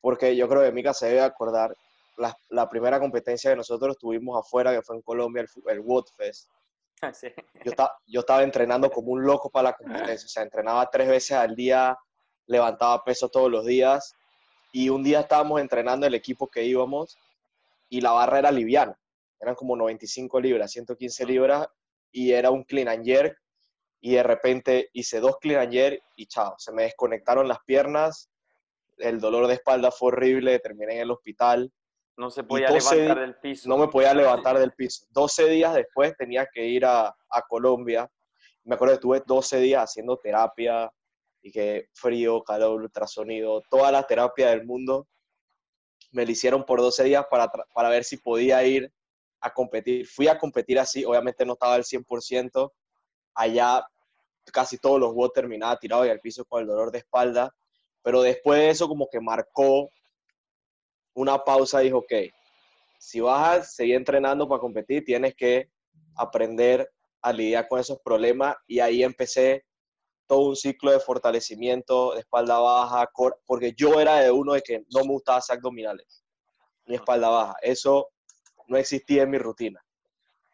porque 0.00 0.36
yo 0.36 0.46
creo 0.46 0.62
que 0.62 0.72
Mika 0.72 0.92
se 0.92 1.06
debe 1.06 1.22
acordar 1.22 1.74
la, 2.18 2.36
la 2.50 2.68
primera 2.68 3.00
competencia 3.00 3.50
que 3.50 3.56
nosotros 3.56 3.96
tuvimos 3.96 4.38
afuera, 4.38 4.72
que 4.72 4.82
fue 4.82 4.96
en 4.96 5.02
Colombia, 5.02 5.42
el, 5.42 5.72
el 5.72 5.80
Woodfest. 5.80 6.50
Ah, 7.00 7.14
sí. 7.14 7.28
Yo, 7.64 7.72
yo 8.06 8.20
estaba 8.20 8.42
entrenando 8.42 8.90
como 8.90 9.12
un 9.12 9.24
loco 9.24 9.50
para 9.50 9.70
la 9.70 9.72
competencia, 9.72 10.26
o 10.26 10.28
sea, 10.28 10.42
entrenaba 10.42 10.90
tres 10.90 11.08
veces 11.08 11.32
al 11.32 11.54
día, 11.54 11.96
levantaba 12.46 13.02
peso 13.04 13.28
todos 13.28 13.50
los 13.50 13.64
días, 13.64 14.14
y 14.74 14.88
un 14.88 15.04
día 15.04 15.20
estábamos 15.20 15.60
entrenando 15.60 16.04
el 16.04 16.14
equipo 16.14 16.50
que 16.50 16.64
íbamos 16.64 17.16
y 17.88 18.00
la 18.00 18.10
barra 18.10 18.40
era 18.40 18.50
liviana. 18.50 18.98
Eran 19.40 19.54
como 19.54 19.76
95 19.76 20.40
libras, 20.40 20.72
115 20.72 21.26
libras 21.26 21.68
y 22.10 22.32
era 22.32 22.50
un 22.50 22.64
clean 22.64 22.88
and 22.88 23.04
jerk. 23.04 23.38
Y 24.00 24.14
de 24.14 24.24
repente 24.24 24.90
hice 24.92 25.20
dos 25.20 25.36
clean 25.40 25.62
and 25.62 25.72
jerk 25.72 26.02
y 26.16 26.26
chao, 26.26 26.56
se 26.58 26.72
me 26.72 26.82
desconectaron 26.82 27.46
las 27.46 27.58
piernas. 27.64 28.28
El 28.98 29.20
dolor 29.20 29.46
de 29.46 29.54
espalda 29.54 29.92
fue 29.92 30.08
horrible, 30.08 30.58
terminé 30.58 30.94
en 30.94 31.02
el 31.02 31.12
hospital. 31.12 31.72
No 32.16 32.28
se 32.30 32.42
podía 32.42 32.68
levantar 32.68 33.20
del 33.20 33.36
piso. 33.36 33.68
No 33.68 33.78
me 33.78 33.86
podía 33.86 34.12
levantar 34.12 34.58
del 34.58 34.72
piso. 34.72 35.06
12 35.10 35.50
días 35.50 35.72
después 35.74 36.16
tenía 36.16 36.48
que 36.52 36.66
ir 36.66 36.84
a, 36.84 37.14
a 37.30 37.42
Colombia. 37.48 38.10
Me 38.64 38.74
acuerdo 38.74 38.94
que 38.94 38.96
estuve 38.96 39.22
12 39.24 39.58
días 39.60 39.84
haciendo 39.84 40.16
terapia 40.16 40.90
y 41.44 41.52
que 41.52 41.88
frío, 41.92 42.42
calor, 42.42 42.80
ultrasonido, 42.80 43.62
toda 43.68 43.92
la 43.92 44.06
terapia 44.06 44.48
del 44.48 44.64
mundo 44.64 45.06
me 46.10 46.24
lo 46.24 46.32
hicieron 46.32 46.64
por 46.64 46.80
12 46.80 47.04
días 47.04 47.26
para, 47.30 47.48
para 47.48 47.90
ver 47.90 48.02
si 48.02 48.16
podía 48.16 48.64
ir 48.64 48.90
a 49.40 49.52
competir. 49.52 50.06
Fui 50.06 50.26
a 50.26 50.38
competir 50.38 50.78
así, 50.78 51.04
obviamente 51.04 51.44
no 51.44 51.52
estaba 51.52 51.74
al 51.74 51.84
100%, 51.84 52.72
allá 53.34 53.86
casi 54.54 54.78
todos 54.78 54.98
los 54.98 55.12
WOD 55.12 55.32
terminaba 55.32 55.78
tirado 55.78 56.06
y 56.06 56.08
al 56.08 56.20
piso 56.20 56.46
con 56.46 56.62
el 56.62 56.66
dolor 56.66 56.90
de 56.90 56.98
espalda, 56.98 57.54
pero 58.02 58.22
después 58.22 58.60
de 58.60 58.70
eso 58.70 58.88
como 58.88 59.06
que 59.10 59.20
marcó 59.20 59.90
una 61.12 61.44
pausa, 61.44 61.80
dijo, 61.80 61.98
ok, 61.98 62.12
si 62.98 63.20
vas 63.20 63.58
a 63.58 63.62
seguir 63.64 63.96
entrenando 63.96 64.48
para 64.48 64.60
competir, 64.60 65.04
tienes 65.04 65.34
que 65.34 65.68
aprender 66.16 66.90
a 67.20 67.34
lidiar 67.34 67.68
con 67.68 67.80
esos 67.80 67.98
problemas 68.00 68.56
y 68.66 68.80
ahí 68.80 69.02
empecé 69.02 69.66
todo 70.26 70.48
un 70.48 70.56
ciclo 70.56 70.90
de 70.90 71.00
fortalecimiento 71.00 72.14
de 72.14 72.20
espalda 72.20 72.58
baja, 72.58 73.10
porque 73.46 73.72
yo 73.76 74.00
era 74.00 74.16
de 74.16 74.30
uno 74.30 74.54
de 74.54 74.62
que 74.62 74.84
no 74.94 75.00
me 75.00 75.12
gustaba 75.12 75.38
hacer 75.38 75.56
abdominales, 75.56 76.24
ni 76.86 76.96
espalda 76.96 77.28
baja. 77.28 77.54
Eso 77.62 78.08
no 78.68 78.76
existía 78.76 79.22
en 79.22 79.30
mi 79.30 79.38
rutina. 79.38 79.84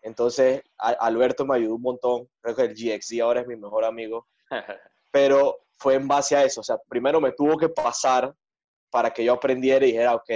Entonces, 0.03 0.62
Alberto 0.79 1.45
me 1.45 1.57
ayudó 1.57 1.75
un 1.75 1.83
montón. 1.83 2.29
Creo 2.41 2.57
que 2.57 2.62
el 2.62 2.75
GXD 2.75 3.21
ahora 3.21 3.43
es 3.43 3.47
mi 3.47 3.57
mejor 3.57 3.85
amigo. 3.85 4.27
Pero 5.12 5.59
fue 5.79 5.95
en 5.95 6.09
base 6.09 6.37
a 6.37 6.45
eso. 6.45 6.61
O 6.61 6.65
sea, 6.65 6.79
primero 6.89 7.21
me 7.21 7.33
tuvo 7.33 7.57
que 7.57 7.69
pasar 7.69 8.35
para 8.91 9.11
que 9.12 9.25
yo 9.25 9.35
aprendiera 9.35 9.85
y 9.85 9.93
dijera, 9.93 10.15
ok, 10.15 10.31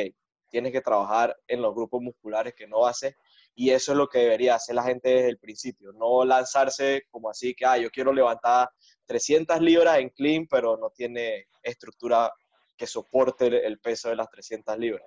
tienes 0.50 0.73
que 0.73 0.81
trabajar 0.81 1.37
en 1.49 1.62
los 1.62 1.75
grupos 1.75 2.03
musculares 2.03 2.55
que 2.55 2.67
no 2.67 2.87
haces. 2.87 3.14
Y 3.54 3.70
eso 3.70 3.92
es 3.92 3.99
lo 3.99 4.08
que 4.08 4.18
debería 4.18 4.56
hacer 4.56 4.75
la 4.75 4.82
gente 4.82 5.08
desde 5.08 5.28
el 5.28 5.38
principio. 5.38 5.92
No 5.92 6.25
lanzarse 6.25 7.04
como 7.11 7.30
así 7.30 7.54
que, 7.54 7.64
ah, 7.64 7.78
yo 7.78 7.90
quiero 7.90 8.12
levantar 8.12 8.68
300 9.06 9.61
libras 9.61 9.99
en 9.99 10.08
clean, 10.11 10.46
pero 10.49 10.76
no 10.76 10.90
tiene 10.90 11.46
estructura 11.62 12.32
que 12.76 12.87
soporte 12.87 13.66
el 13.66 13.78
peso 13.78 14.08
de 14.08 14.16
las 14.16 14.28
300 14.30 14.76
libras. 14.78 15.06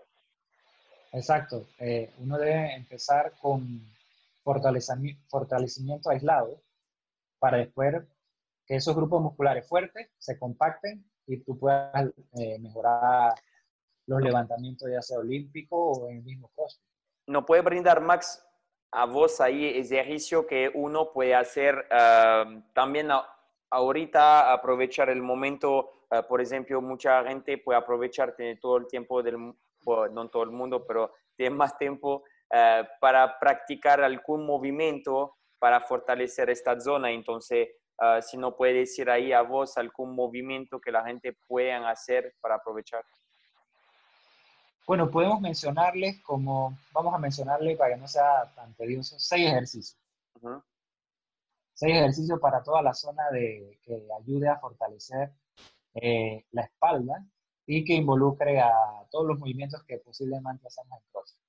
Exacto. 1.12 1.68
Eh, 1.80 2.13
uno 2.20 2.38
debe 2.38 2.74
empezar 2.75 3.34
con 3.42 3.82
fortalecimiento, 4.44 5.22
fortalecimiento 5.27 6.10
aislado 6.10 6.62
para 7.39 7.58
después 7.58 7.96
que 8.66 8.75
esos 8.75 8.96
grupos 8.96 9.22
musculares 9.22 9.68
fuertes 9.68 10.10
se 10.18 10.38
compacten 10.38 11.06
y 11.25 11.38
tú 11.44 11.58
puedas 11.58 12.12
eh, 12.34 12.60
mejorar 12.60 13.34
los 14.06 14.22
levantamientos 14.22 14.89
ya 14.89 15.01
sea 15.01 15.20
olímpico 15.20 15.92
o 15.92 16.10
en 16.10 16.18
el 16.18 16.24
mismo 16.24 16.50
CrossFit. 16.56 16.87
¿No 17.28 17.46
puede 17.46 17.62
brindar, 17.62 18.00
Max, 18.00 18.42
a 18.90 19.06
vos 19.06 19.42
ahí 19.42 19.66
ejercicio 19.66 20.48
que 20.48 20.72
uno 20.74 21.12
puede 21.12 21.36
hacer 21.36 21.86
uh, 21.92 22.62
también 22.74 23.10
ahorita 23.70 24.54
aprovechar 24.54 25.10
el 25.10 25.22
momento, 25.22 26.06
eh, 26.10 26.24
por 26.24 26.40
ejemplo, 26.40 26.82
mucha 26.82 27.22
gente 27.26 27.58
puede 27.58 27.80
aprovechar, 27.80 28.34
todo 28.62 28.78
el 28.78 28.88
tiempo 28.88 29.22
del, 29.22 29.38
no 29.38 30.30
todo 30.30 30.44
el 30.44 30.52
mundo, 30.52 30.86
pero 30.88 31.12
tiene 31.36 31.54
más 31.54 31.78
tiempo 31.78 32.24
eh, 32.50 32.88
para 33.02 33.38
practicar 33.38 34.02
algún 34.02 34.46
movimiento 34.46 35.36
para 35.60 35.82
fortalecer 35.82 36.50
esta 36.50 36.80
zona. 36.80 37.12
Entonces, 37.12 37.68
si 38.22 38.38
no 38.38 38.56
puede 38.56 38.74
decir 38.76 39.10
ahí 39.10 39.34
a 39.34 39.42
vos 39.42 39.76
algún 39.78 40.16
movimiento 40.16 40.80
que 40.80 40.92
la 40.92 41.04
gente 41.04 41.36
pueda 41.48 41.90
hacer 41.90 42.36
para 42.40 42.56
aprovechar. 42.56 43.04
Bueno, 44.88 45.12
podemos 45.12 45.41
mencionarles 45.41 46.22
como, 46.22 46.77
vamos 46.94 47.13
a 47.13 47.17
mencionarles 47.17 47.77
para 47.77 47.94
que 47.94 48.00
no 48.00 48.08
sea 48.08 48.50
tan 48.56 48.74
tedioso, 48.75 49.20
seis 49.20 49.50
ejercicios. 49.50 50.01
Seis 51.74 51.94
ejercicios 51.94 52.39
para 52.39 52.63
toda 52.63 52.82
la 52.82 52.94
zona 52.94 53.29
de, 53.32 53.82
que 53.84 54.08
ayude 54.17 54.48
a 54.48 54.58
fortalecer 54.60 55.34
eh, 55.94 56.46
la 56.51 56.62
espalda 56.62 57.22
y 57.65 57.84
que 57.84 57.96
involucre 57.96 58.62
a 58.62 58.72
todos 59.12 59.27
los 59.27 59.38
movimientos 59.38 59.84
que 59.84 59.98
posiblemente 59.98 60.65
hacemos 60.65 61.01
en 61.01 61.12
CrossFit. 61.12 61.44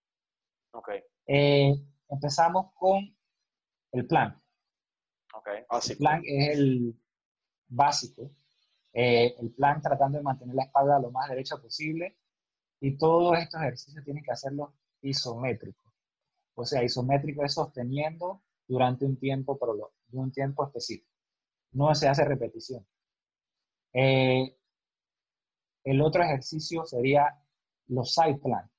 Okay. 0.73 1.02
Eh, 1.28 1.80
empezamos 2.09 2.73
con 2.75 3.16
el 3.92 4.04
plan. 4.09 4.42
Okay. 5.33 5.64
El 5.90 5.97
plan 5.97 6.23
es 6.25 6.59
el 6.59 7.00
básico. 7.68 8.33
Eh, 8.92 9.37
el 9.38 9.52
plan 9.52 9.80
tratando 9.80 10.18
de 10.18 10.25
mantener 10.25 10.57
la 10.57 10.64
espalda 10.64 10.99
lo 10.99 11.12
más 11.12 11.28
derecha 11.28 11.57
posible 11.57 12.18
y 12.81 12.97
todos 12.97 13.39
estos 13.39 13.61
ejercicios 13.61 14.05
tienen 14.05 14.23
que 14.23 14.33
hacerlos 14.33 14.71
isométricos. 15.03 15.93
O 16.55 16.65
sea, 16.65 16.83
isométrico 16.83 17.45
es 17.45 17.55
sosteniendo 17.55 18.43
durante 18.67 19.05
un 19.05 19.17
tiempo, 19.17 19.59
un 20.13 20.33
tiempo 20.33 20.67
específico. 20.67 21.09
No 21.73 21.95
se 21.95 22.09
hace 22.09 22.25
repetición. 22.25 22.87
Eh, 23.93 24.57
el 25.85 26.03
otro 26.03 26.23
ejercicio 26.23 26.85
sería 26.85 27.39
los 27.87 28.13
side 28.13 28.39
plan. 28.39 28.71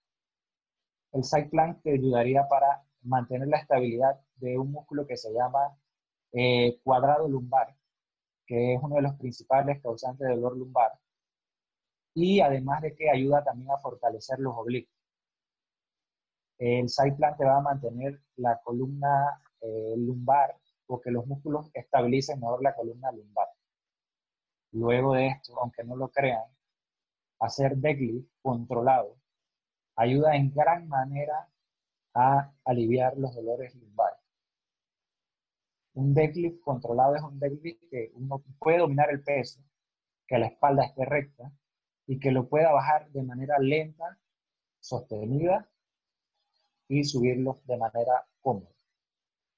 El 1.11 1.23
side 1.23 1.49
plan 1.49 1.81
te 1.81 1.93
ayudaría 1.93 2.47
para 2.47 2.83
mantener 3.01 3.47
la 3.47 3.57
estabilidad 3.57 4.19
de 4.35 4.57
un 4.57 4.71
músculo 4.71 5.07
que 5.07 5.17
se 5.17 5.33
llama 5.33 5.75
eh, 6.31 6.79
cuadrado 6.83 7.27
lumbar, 7.27 7.75
que 8.45 8.75
es 8.75 8.79
uno 8.83 8.95
de 8.97 9.01
los 9.01 9.15
principales 9.15 9.81
causantes 9.81 10.27
de 10.27 10.35
dolor 10.35 10.57
lumbar, 10.57 10.91
y 12.13 12.41
además 12.41 12.81
de 12.81 12.95
que 12.95 13.09
ayuda 13.09 13.43
también 13.43 13.71
a 13.71 13.77
fortalecer 13.77 14.39
los 14.39 14.55
oblicuos. 14.55 14.95
El 16.57 16.89
side 16.89 17.13
plan 17.13 17.37
te 17.37 17.45
va 17.45 17.57
a 17.57 17.61
mantener 17.61 18.21
la 18.37 18.59
columna 18.63 19.41
eh, 19.61 19.95
lumbar 19.97 20.57
o 20.87 20.99
que 20.99 21.11
los 21.11 21.25
músculos 21.25 21.69
estabilicen 21.73 22.39
mejor 22.39 22.61
la 22.61 22.75
columna 22.75 23.11
lumbar. 23.11 23.47
Luego 24.71 25.13
de 25.13 25.27
esto, 25.27 25.59
aunque 25.59 25.83
no 25.83 25.95
lo 25.95 26.09
crean, 26.09 26.43
hacer 27.39 27.77
deadlift 27.77 28.29
controlado 28.41 29.19
ayuda 29.99 30.35
en 30.35 30.53
gran 30.53 30.87
manera 30.87 31.49
a 32.13 32.53
aliviar 32.63 33.17
los 33.17 33.35
dolores 33.35 33.75
lumbares. 33.75 34.19
Un 35.93 36.13
deadlift 36.13 36.61
controlado 36.61 37.15
es 37.15 37.21
un 37.21 37.37
deadlift 37.37 37.83
que 37.89 38.11
uno 38.15 38.41
puede 38.59 38.77
dominar 38.77 39.09
el 39.09 39.21
peso, 39.21 39.59
que 40.25 40.37
la 40.37 40.47
espalda 40.47 40.85
esté 40.85 41.03
recta 41.03 41.51
y 42.09 42.19
que 42.19 42.31
lo 42.31 42.49
pueda 42.49 42.71
bajar 42.71 43.07
de 43.11 43.21
manera 43.21 43.59
lenta, 43.59 44.17
sostenida 44.79 45.69
y 46.87 47.03
subirlo 47.03 47.61
de 47.65 47.77
manera 47.77 48.25
cómoda. 48.41 48.73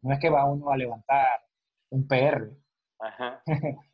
No 0.01 0.13
es 0.13 0.19
que 0.19 0.29
va 0.29 0.43
uno 0.43 0.69
a 0.69 0.75
levantar 0.75 1.47
un 1.91 2.05
PR. 2.05 2.51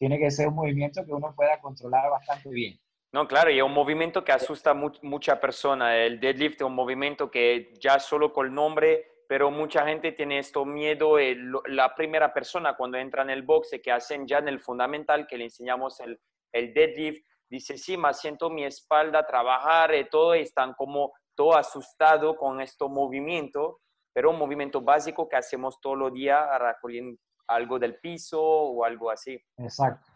Tiene 0.00 0.18
que 0.18 0.32
ser 0.32 0.48
un 0.48 0.56
movimiento 0.56 1.06
que 1.06 1.12
uno 1.12 1.32
pueda 1.36 1.60
controlar 1.60 2.10
bastante 2.10 2.48
bien. 2.48 2.76
No, 3.12 3.28
claro, 3.28 3.52
y 3.52 3.58
es 3.58 3.62
un 3.62 3.72
movimiento 3.72 4.24
que 4.24 4.32
asusta 4.32 4.70
a 4.70 4.74
mucha 4.74 5.40
persona. 5.40 5.96
El 5.96 6.18
deadlift 6.18 6.56
es 6.62 6.66
un 6.66 6.74
movimiento 6.74 7.30
que 7.30 7.72
ya 7.80 8.00
solo 8.00 8.32
con 8.32 8.46
el 8.48 8.52
nombre, 8.52 9.22
pero 9.28 9.52
mucha 9.52 9.86
gente 9.86 10.10
tiene 10.10 10.40
esto 10.40 10.64
miedo. 10.64 11.18
la 11.66 11.94
primera 11.94 12.34
persona 12.34 12.76
cuando 12.76 12.98
entra 12.98 13.22
en 13.22 13.30
el 13.30 13.42
boxe 13.42 13.80
que 13.80 13.92
hacen 13.92 14.26
ya 14.26 14.38
en 14.38 14.48
el 14.48 14.58
fundamental, 14.58 15.28
que 15.28 15.38
le 15.38 15.44
enseñamos 15.44 16.00
el, 16.00 16.18
el 16.50 16.74
deadlift, 16.74 17.24
dice, 17.48 17.78
sí, 17.78 17.96
me 17.96 18.12
siento 18.14 18.50
mi 18.50 18.64
espalda 18.64 19.26
trabajar 19.26 19.94
y 19.94 20.08
todo, 20.08 20.34
y 20.34 20.40
están 20.40 20.74
como 20.74 21.12
todo 21.34 21.56
asustado 21.56 22.36
con 22.36 22.60
este 22.60 22.84
movimiento, 22.86 23.80
pero 24.12 24.30
un 24.30 24.38
movimiento 24.38 24.80
básico 24.80 25.28
que 25.28 25.36
hacemos 25.36 25.78
todos 25.80 25.98
los 25.98 26.12
días 26.12 26.42
recogiendo 26.58 27.18
algo 27.48 27.78
del 27.78 27.98
piso 28.00 28.42
o 28.42 28.84
algo 28.84 29.10
así. 29.10 29.38
Exacto. 29.58 30.10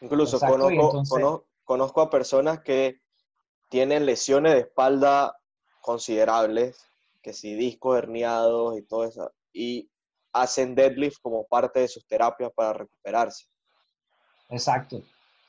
Incluso 0.00 0.38
conozco, 0.38 1.46
conozco 1.64 2.00
a 2.02 2.10
personas 2.10 2.60
que 2.60 3.00
tienen 3.68 4.04
lesiones 4.04 4.52
de 4.52 4.60
espalda 4.60 5.34
considerables, 5.80 6.86
que 7.22 7.32
si 7.32 7.54
discos 7.54 7.96
herniados 7.96 8.78
y 8.78 8.82
todo 8.82 9.04
eso, 9.04 9.32
y 9.52 9.90
hacen 10.32 10.74
deadlift 10.74 11.18
como 11.22 11.46
parte 11.46 11.80
de 11.80 11.88
sus 11.88 12.06
terapias 12.06 12.52
para 12.54 12.74
recuperarse. 12.74 13.46
Exacto. 14.50 15.02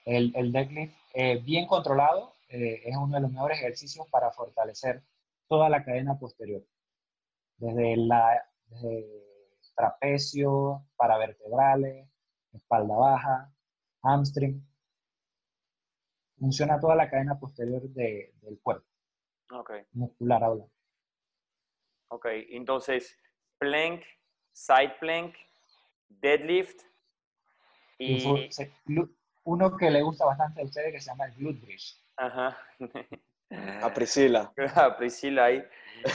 El, 0.05 0.31
el 0.35 0.51
deadlift 0.51 0.95
eh, 1.13 1.39
bien 1.43 1.67
controlado 1.67 2.33
eh, 2.49 2.81
es 2.85 2.97
uno 2.97 3.15
de 3.15 3.21
los 3.21 3.31
mejores 3.31 3.59
ejercicios 3.59 4.07
para 4.09 4.31
fortalecer 4.31 5.03
toda 5.47 5.69
la 5.69 5.83
cadena 5.83 6.17
posterior. 6.17 6.63
Desde 7.57 7.97
la 7.97 8.43
desde 8.65 9.23
trapecio, 9.75 10.85
paravertebrales, 10.95 12.07
espalda 12.51 12.95
baja, 12.95 13.53
hamstring, 14.01 14.65
funciona 16.39 16.79
toda 16.79 16.95
la 16.95 17.09
cadena 17.09 17.39
posterior 17.39 17.81
de, 17.81 18.33
del 18.41 18.59
cuerpo. 18.59 18.85
Okay. 19.51 19.83
Muscular 19.91 20.43
habla. 20.43 20.65
Ok, 22.09 22.25
entonces, 22.49 23.17
plank, 23.57 24.03
side 24.51 24.95
plank, 24.99 25.35
deadlift 26.09 26.81
y... 27.97 28.49
Uno 29.45 29.75
que 29.75 29.91
le 29.91 30.01
gusta 30.01 30.25
bastante 30.25 30.61
a 30.61 30.65
ustedes 30.65 30.93
que 30.93 31.01
se 31.01 31.09
llama 31.09 31.25
el 31.25 31.33
glute 31.33 31.65
bridge. 31.65 31.97
Ajá. 32.17 32.57
A 33.81 33.93
Priscila. 33.93 34.53
A 34.75 34.97
Priscila 34.97 35.45
ahí, 35.45 35.63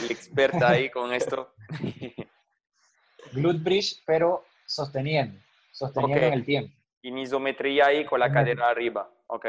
experta 0.09 0.69
ahí 0.69 0.89
con 0.89 1.13
esto. 1.13 1.53
glute 3.33 3.59
bridge, 3.59 4.01
pero 4.05 4.43
sosteniendo, 4.65 5.39
sosteniendo 5.71 6.25
en 6.25 6.33
el 6.33 6.45
tiempo. 6.45 6.75
Y 7.01 7.17
isometría 7.21 7.87
ahí 7.87 8.05
con 8.05 8.19
la 8.19 8.31
cadera 8.31 8.69
arriba. 8.69 9.09
Ok 9.27 9.45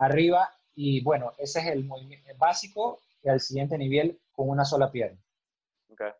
arriba 0.00 0.50
y 0.74 1.02
bueno, 1.02 1.32
ese 1.38 1.60
es 1.60 1.66
el 1.66 1.84
movimiento 1.84 2.30
básico 2.38 3.00
y 3.22 3.28
al 3.28 3.40
siguiente 3.40 3.76
nivel 3.78 4.18
con 4.32 4.48
una 4.48 4.64
sola 4.64 4.90
pierna. 4.90 5.20
Okay. 5.90 6.10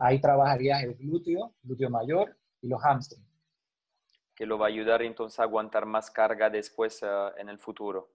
Ahí 0.00 0.20
trabajarías 0.20 0.82
el 0.82 0.94
glúteo, 0.94 1.54
glúteo 1.62 1.88
mayor 1.88 2.36
y 2.60 2.68
los 2.68 2.82
hamstrings. 2.84 3.29
Que 4.40 4.46
lo 4.46 4.56
va 4.56 4.66
a 4.66 4.68
ayudar 4.70 5.02
entonces 5.02 5.38
a 5.38 5.42
aguantar 5.42 5.84
más 5.84 6.10
carga 6.10 6.48
después 6.48 7.02
uh, 7.02 7.36
en 7.36 7.50
el 7.50 7.58
futuro. 7.58 8.08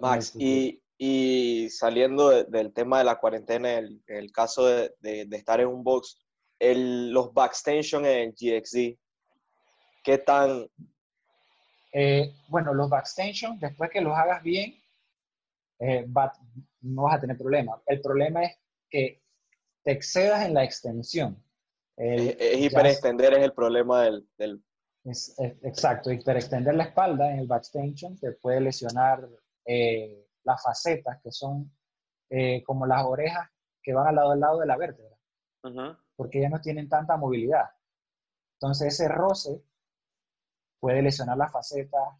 Max, 0.00 0.34
y, 0.34 0.82
y 0.96 1.68
saliendo 1.70 2.30
del 2.42 2.72
tema 2.72 2.98
de 2.98 3.04
la 3.04 3.20
cuarentena, 3.20 3.74
el, 3.74 4.02
el 4.08 4.32
caso 4.32 4.66
de, 4.66 4.92
de, 4.98 5.26
de, 5.26 5.36
estar 5.36 5.60
en 5.60 5.68
un 5.68 5.84
box, 5.84 6.18
el, 6.58 7.12
los 7.12 7.32
backstension 7.32 8.04
en 8.06 8.32
GXD, 8.32 8.98
¿qué 10.02 10.18
tan 10.18 10.68
eh, 11.92 12.34
bueno, 12.48 12.74
los 12.74 12.90
backstension, 12.90 13.58
después 13.58 13.90
que 13.90 14.00
los 14.00 14.16
hagas 14.16 14.42
bien, 14.42 14.74
eh, 15.78 16.06
no 16.80 17.02
vas 17.02 17.16
a 17.16 17.20
tener 17.20 17.38
problema. 17.38 17.80
El 17.86 18.00
problema 18.00 18.44
es 18.44 18.58
que 18.90 19.22
te 19.84 19.92
excedas 19.92 20.44
en 20.44 20.54
la 20.54 20.64
extensión. 20.64 21.42
es, 21.96 22.60
hiperextender 22.60 23.34
es 23.34 23.44
el 23.44 23.52
problema 23.52 24.02
del... 24.02 24.28
del... 24.36 24.62
exacto, 25.04 26.12
hiperextender 26.12 26.74
la 26.74 26.84
espalda 26.84 27.30
en 27.32 27.40
el 27.40 27.46
backstension 27.46 28.18
te 28.18 28.32
puede 28.32 28.60
lesionar 28.60 29.28
eh, 29.64 30.26
las 30.44 30.62
facetas, 30.62 31.20
que 31.22 31.30
son 31.30 31.72
como 32.66 32.84
las 32.84 33.06
orejas 33.06 33.48
que 33.82 33.94
van 33.94 34.08
al 34.08 34.16
lado 34.16 34.30
del 34.30 34.40
lado 34.40 34.60
de 34.60 34.66
la 34.66 34.76
vértebra, 34.76 35.16
porque 36.14 36.42
ya 36.42 36.50
no 36.50 36.60
tienen 36.60 36.88
tanta 36.88 37.16
movilidad. 37.16 37.70
Entonces 38.56 38.94
ese 38.94 39.08
roce 39.08 39.62
puede 40.78 41.00
lesionar 41.00 41.38
la 41.38 41.48
faceta 41.48 42.18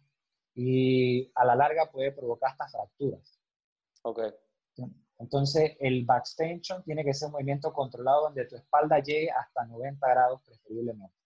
y 0.55 1.31
a 1.35 1.45
la 1.45 1.55
larga 1.55 1.91
puede 1.91 2.11
provocar 2.11 2.51
hasta 2.51 2.67
fracturas. 2.69 3.39
Ok. 4.03 4.19
Entonces, 5.19 5.75
el 5.79 6.05
backstension 6.05 6.83
tiene 6.83 7.03
que 7.03 7.13
ser 7.13 7.27
un 7.27 7.33
movimiento 7.33 7.73
controlado 7.73 8.23
donde 8.23 8.45
tu 8.45 8.55
espalda 8.55 8.99
llegue 8.99 9.29
hasta 9.31 9.65
90 9.65 10.07
grados 10.07 10.41
preferiblemente. 10.43 11.18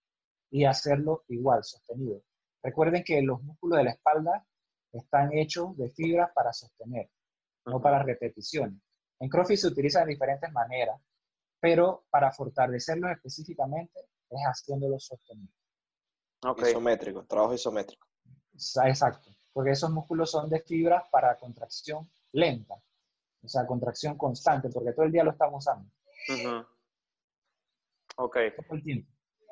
Y 0.53 0.65
hacerlo 0.65 1.23
igual, 1.29 1.63
sostenido. 1.63 2.21
Recuerden 2.61 3.03
que 3.03 3.19
los 3.23 3.41
músculos 3.41 3.79
de 3.79 3.85
la 3.85 3.91
espalda 3.91 4.45
están 4.91 5.33
hechos 5.33 5.75
de 5.75 5.89
fibras 5.89 6.29
para 6.35 6.53
sostener, 6.53 7.09
no 7.65 7.81
para 7.81 8.03
repeticiones. 8.03 8.79
En 9.19 9.29
CrossFit 9.29 9.57
se 9.57 9.67
utiliza 9.67 10.01
de 10.01 10.11
diferentes 10.11 10.51
maneras, 10.51 11.01
pero 11.59 12.05
para 12.11 12.31
fortalecerlos 12.31 13.09
específicamente 13.09 13.99
es 14.29 14.41
haciéndolos 14.43 15.05
sostenidos. 15.05 15.55
Isométrico, 16.59 17.25
trabajo 17.25 17.55
isométrico. 17.55 18.07
Exacto, 18.53 19.31
porque 19.53 19.71
esos 19.71 19.89
músculos 19.89 20.29
son 20.29 20.51
de 20.51 20.59
fibras 20.61 21.03
para 21.11 21.35
contracción 21.37 22.07
lenta. 22.31 22.75
O 23.41 23.47
sea, 23.47 23.65
contracción 23.65 24.17
constante, 24.17 24.69
porque 24.69 24.93
todo 24.93 25.05
el 25.05 25.11
día 25.11 25.23
lo 25.23 25.31
estamos 25.31 25.65
usando. 25.65 25.89
Ok. 28.17 28.37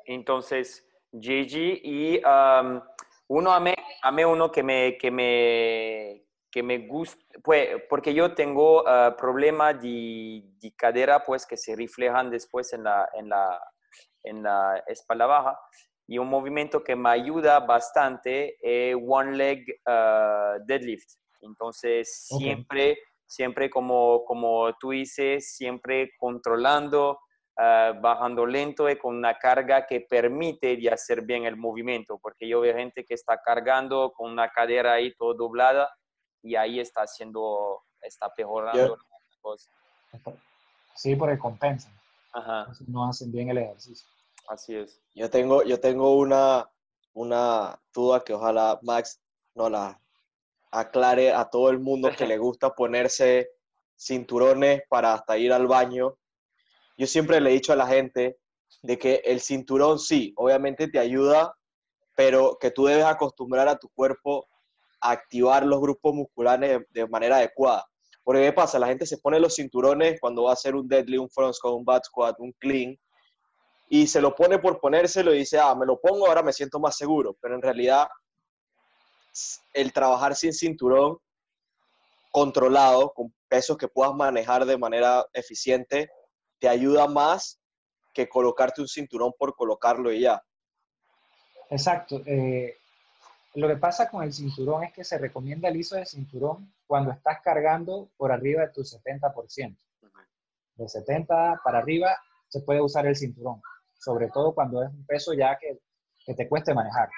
Entonces, 0.06 0.86
Gigi, 1.20 1.80
y 1.82 2.22
um, 2.24 2.80
uno 3.28 3.52
a 3.52 3.60
mí 3.60 4.24
uno 4.24 4.50
que 4.50 4.62
me, 4.62 4.96
que 4.98 5.10
me, 5.10 6.24
que 6.50 6.62
me 6.62 6.86
gusta, 6.86 7.22
pues, 7.42 7.68
porque 7.88 8.12
yo 8.12 8.34
tengo 8.34 8.82
uh, 8.82 9.16
problemas 9.16 9.80
de, 9.80 10.42
de, 10.60 10.74
cadera, 10.76 11.22
pues, 11.24 11.46
que 11.46 11.56
se 11.56 11.74
reflejan 11.74 12.30
después 12.30 12.72
en 12.72 12.84
la, 12.84 13.08
en 13.14 13.28
la, 13.28 13.60
en 14.24 14.42
la 14.42 14.82
espalda 14.86 15.26
baja. 15.26 15.58
Y 16.06 16.18
un 16.18 16.28
movimiento 16.28 16.82
que 16.82 16.96
me 16.96 17.10
ayuda 17.10 17.60
bastante 17.60 18.56
es 18.60 18.94
One 18.94 19.36
Leg 19.36 19.64
uh, 19.86 20.62
Deadlift. 20.66 21.08
Entonces, 21.40 22.26
siempre, 22.26 22.98
siempre 23.26 23.70
como, 23.70 24.24
como 24.24 24.74
tú 24.78 24.90
dices, 24.90 25.56
siempre 25.56 26.10
controlando, 26.18 27.18
uh, 27.58 28.00
bajando 28.00 28.46
lento 28.46 28.88
y 28.88 28.96
con 28.96 29.16
una 29.16 29.38
carga 29.38 29.86
que 29.86 30.00
permite 30.00 30.76
de 30.76 30.90
hacer 30.90 31.22
bien 31.22 31.44
el 31.44 31.56
movimiento. 31.56 32.18
Porque 32.20 32.48
yo 32.48 32.60
veo 32.60 32.76
gente 32.76 33.04
que 33.04 33.14
está 33.14 33.40
cargando 33.40 34.12
con 34.12 34.30
una 34.30 34.50
cadera 34.50 34.94
ahí 34.94 35.14
todo 35.14 35.34
doblada 35.34 35.88
y 36.42 36.56
ahí 36.56 36.80
está 36.80 37.02
haciendo, 37.02 37.82
está 38.00 38.32
mejorando 38.36 38.98
Sí, 40.94 41.16
porque 41.16 41.38
compensan. 41.38 41.92
No 42.86 43.08
hacen 43.08 43.32
bien 43.32 43.50
el 43.50 43.58
ejercicio. 43.58 44.08
Así 44.48 44.76
es. 44.76 45.00
Yo 45.14 45.30
tengo, 45.30 45.62
yo 45.62 45.80
tengo 45.80 46.16
una, 46.16 46.68
una 47.14 47.78
duda 47.92 48.22
que 48.24 48.34
ojalá 48.34 48.78
Max 48.82 49.20
no 49.54 49.68
la 49.68 50.00
aclare 50.70 51.32
a 51.32 51.48
todo 51.48 51.70
el 51.70 51.78
mundo 51.78 52.10
que 52.16 52.26
le 52.26 52.38
gusta 52.38 52.74
ponerse 52.74 53.50
cinturones 53.96 54.82
para 54.88 55.14
hasta 55.14 55.38
ir 55.38 55.52
al 55.52 55.66
baño. 55.66 56.16
Yo 57.02 57.08
siempre 57.08 57.40
le 57.40 57.50
he 57.50 57.54
dicho 57.54 57.72
a 57.72 57.76
la 57.76 57.88
gente 57.88 58.38
de 58.80 58.96
que 58.96 59.22
el 59.24 59.40
cinturón 59.40 59.98
sí, 59.98 60.32
obviamente 60.36 60.86
te 60.86 61.00
ayuda, 61.00 61.52
pero 62.14 62.56
que 62.60 62.70
tú 62.70 62.84
debes 62.84 63.04
acostumbrar 63.04 63.66
a 63.66 63.76
tu 63.76 63.88
cuerpo 63.88 64.46
a 65.00 65.10
activar 65.10 65.66
los 65.66 65.80
grupos 65.80 66.14
musculares 66.14 66.80
de, 66.90 67.08
manera 67.08 67.38
adecuada. 67.38 67.84
Porque 68.22 68.42
¿qué 68.42 68.52
pasa? 68.52 68.78
La 68.78 68.86
gente 68.86 69.04
se 69.04 69.18
pone 69.18 69.40
los 69.40 69.56
cinturones 69.56 70.20
cuando 70.20 70.44
va 70.44 70.50
a 70.50 70.52
hacer 70.52 70.76
un 70.76 70.86
deadlift, 70.86 71.22
un 71.22 71.28
front 71.28 71.54
squat, 71.54 71.74
un 71.74 71.84
back 71.84 72.04
squat, 72.04 72.36
un 72.38 72.52
clean, 72.60 72.96
y 73.88 74.06
se 74.06 74.20
lo 74.20 74.36
pone 74.36 74.60
por 74.60 74.78
ponérselo 74.78 75.34
y 75.34 75.38
dice, 75.38 75.58
ah, 75.58 75.74
me 75.74 75.86
lo 75.86 76.00
pongo, 76.00 76.28
ahora 76.28 76.44
me 76.44 76.52
siento 76.52 76.78
más 76.78 76.96
seguro. 76.96 77.36
Pero 77.40 77.56
en 77.56 77.62
realidad, 77.62 78.06
el 79.74 79.92
trabajar 79.92 80.36
sin 80.36 80.52
cinturón 80.52 81.18
controlado, 82.30 83.12
con 83.12 83.34
pesos 83.48 83.76
que 83.76 83.88
puedas 83.88 84.14
manejar 84.14 84.66
de 84.66 84.78
manera 84.78 85.26
eficiente, 85.32 86.08
te 86.62 86.68
ayuda 86.68 87.08
más 87.08 87.60
que 88.14 88.28
colocarte 88.28 88.80
un 88.80 88.86
cinturón 88.86 89.32
por 89.36 89.56
colocarlo 89.56 90.12
y 90.12 90.20
ya. 90.20 90.40
Exacto. 91.70 92.22
Eh, 92.24 92.76
lo 93.54 93.66
que 93.66 93.76
pasa 93.76 94.08
con 94.08 94.22
el 94.22 94.32
cinturón 94.32 94.84
es 94.84 94.92
que 94.92 95.02
se 95.02 95.18
recomienda 95.18 95.68
el 95.68 95.74
ISO 95.74 95.96
de 95.96 96.06
cinturón 96.06 96.72
cuando 96.86 97.10
estás 97.10 97.40
cargando 97.42 98.10
por 98.16 98.30
arriba 98.30 98.62
de 98.62 98.68
tu 98.68 98.82
70%. 98.82 99.76
De 100.76 100.88
70 100.88 101.62
para 101.64 101.78
arriba 101.80 102.16
se 102.46 102.60
puede 102.60 102.80
usar 102.80 103.06
el 103.06 103.16
cinturón 103.16 103.60
sobre 104.02 104.28
todo 104.30 104.54
cuando 104.54 104.84
es 104.84 104.90
un 104.90 105.04
peso 105.04 105.32
ya 105.32 105.58
que, 105.58 105.80
que 106.24 106.34
te 106.34 106.48
cueste 106.48 106.74
manejar. 106.74 107.08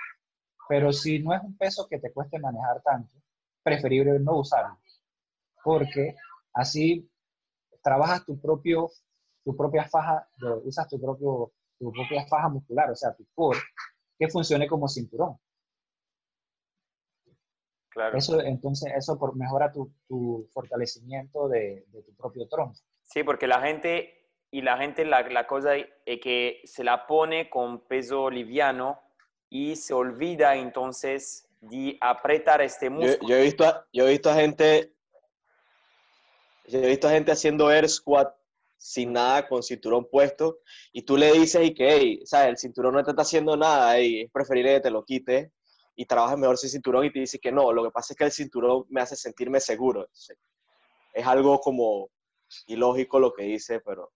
Pero 0.69 0.91
si 0.91 1.19
no 1.19 1.35
es 1.35 1.43
un 1.43 1.57
peso 1.57 1.87
que 1.87 1.99
te 1.99 2.13
cueste 2.13 2.39
manejar 2.39 2.83
tanto, 2.83 3.15
preferible 3.63 4.19
no 4.21 4.39
usarlo, 4.39 4.79
porque 5.63 6.15
así 6.55 7.11
trabajas 7.83 8.25
tu 8.25 8.41
propio 8.41 8.91
tu 9.45 9.57
propia 9.57 9.85
faja, 9.89 10.27
usas 10.65 10.89
tu 10.89 11.01
propio 11.01 11.53
tu 11.79 11.93
propia 11.93 12.27
faja 12.27 12.49
muscular, 12.49 12.91
o 12.91 12.97
sea, 12.97 13.15
tu 13.15 13.27
core, 13.35 13.59
que 14.19 14.29
funcione 14.29 14.67
como 14.67 14.89
cinturón. 14.89 15.39
Claro. 17.91 18.17
Eso, 18.17 18.41
entonces, 18.41 18.93
eso 18.97 19.19
por, 19.19 19.37
mejora 19.37 19.71
tu, 19.71 19.93
tu 20.09 20.49
fortalecimiento 20.53 21.49
de, 21.49 21.85
de, 21.89 22.03
tu 22.03 22.15
propio 22.15 22.49
tronco. 22.49 22.75
Sí, 23.03 23.23
porque 23.23 23.47
la 23.47 23.61
gente 23.61 24.25
y 24.51 24.63
la 24.63 24.79
gente 24.79 25.05
la, 25.05 25.23
la 25.29 25.47
cosa 25.47 25.77
es 25.77 26.21
que 26.21 26.61
se 26.65 26.83
la 26.83 27.07
pone 27.07 27.51
con 27.51 27.87
peso 27.87 28.31
liviano 28.31 29.01
y 29.49 29.77
se 29.77 29.95
olvida 29.95 30.57
entonces 30.57 31.49
de 31.61 31.97
apretar 32.01 32.61
este 32.61 32.91
músculo. 32.91 33.29
Yo, 33.29 33.37
he, 33.37 33.43
visto 33.43 33.65
a, 33.65 33.87
yo 33.93 34.07
he 34.07 34.11
visto 34.11 34.31
a 34.31 34.35
gente 34.35 34.93
yo 36.67 36.79
he 36.79 36.87
visto 36.87 37.09
a 37.09 37.11
gente 37.11 37.31
haciendo 37.31 37.71
air 37.71 37.89
squat 37.89 38.35
sin 38.85 39.15
nada, 39.15 39.49
con 39.49 39.63
cinturón 39.63 40.07
puesto, 40.11 40.59
y 40.93 41.03
tú 41.03 41.17
le 41.17 41.33
dices 41.33 41.65
y 41.65 41.73
que, 41.73 41.91
hey, 41.91 42.21
¿sabes? 42.27 42.49
el 42.49 42.59
cinturón 42.59 42.93
no 42.93 43.03
te 43.03 43.13
está 43.13 43.23
haciendo 43.23 43.57
nada, 43.57 43.99
y 43.99 44.21
es 44.21 44.31
preferible 44.31 44.75
que 44.75 44.81
te 44.81 44.91
lo 44.91 45.03
quites 45.05 45.51
y 45.97 46.05
trabajes 46.05 46.37
mejor 46.37 46.59
sin 46.59 46.69
cinturón, 46.69 47.07
y 47.07 47.11
te 47.11 47.21
dice 47.21 47.39
que 47.39 47.51
no, 47.51 47.73
lo 47.73 47.83
que 47.83 47.91
pasa 47.91 48.13
es 48.13 48.19
que 48.19 48.25
el 48.25 48.31
cinturón 48.31 48.85
me 48.91 49.01
hace 49.01 49.17
sentirme 49.17 49.59
seguro. 49.59 50.07
es 51.15 51.27
algo 51.27 51.61
como 51.61 52.11
ilógico 52.67 53.19
lo 53.19 53.33
que 53.33 53.45
dice, 53.45 53.81
pero 53.81 54.13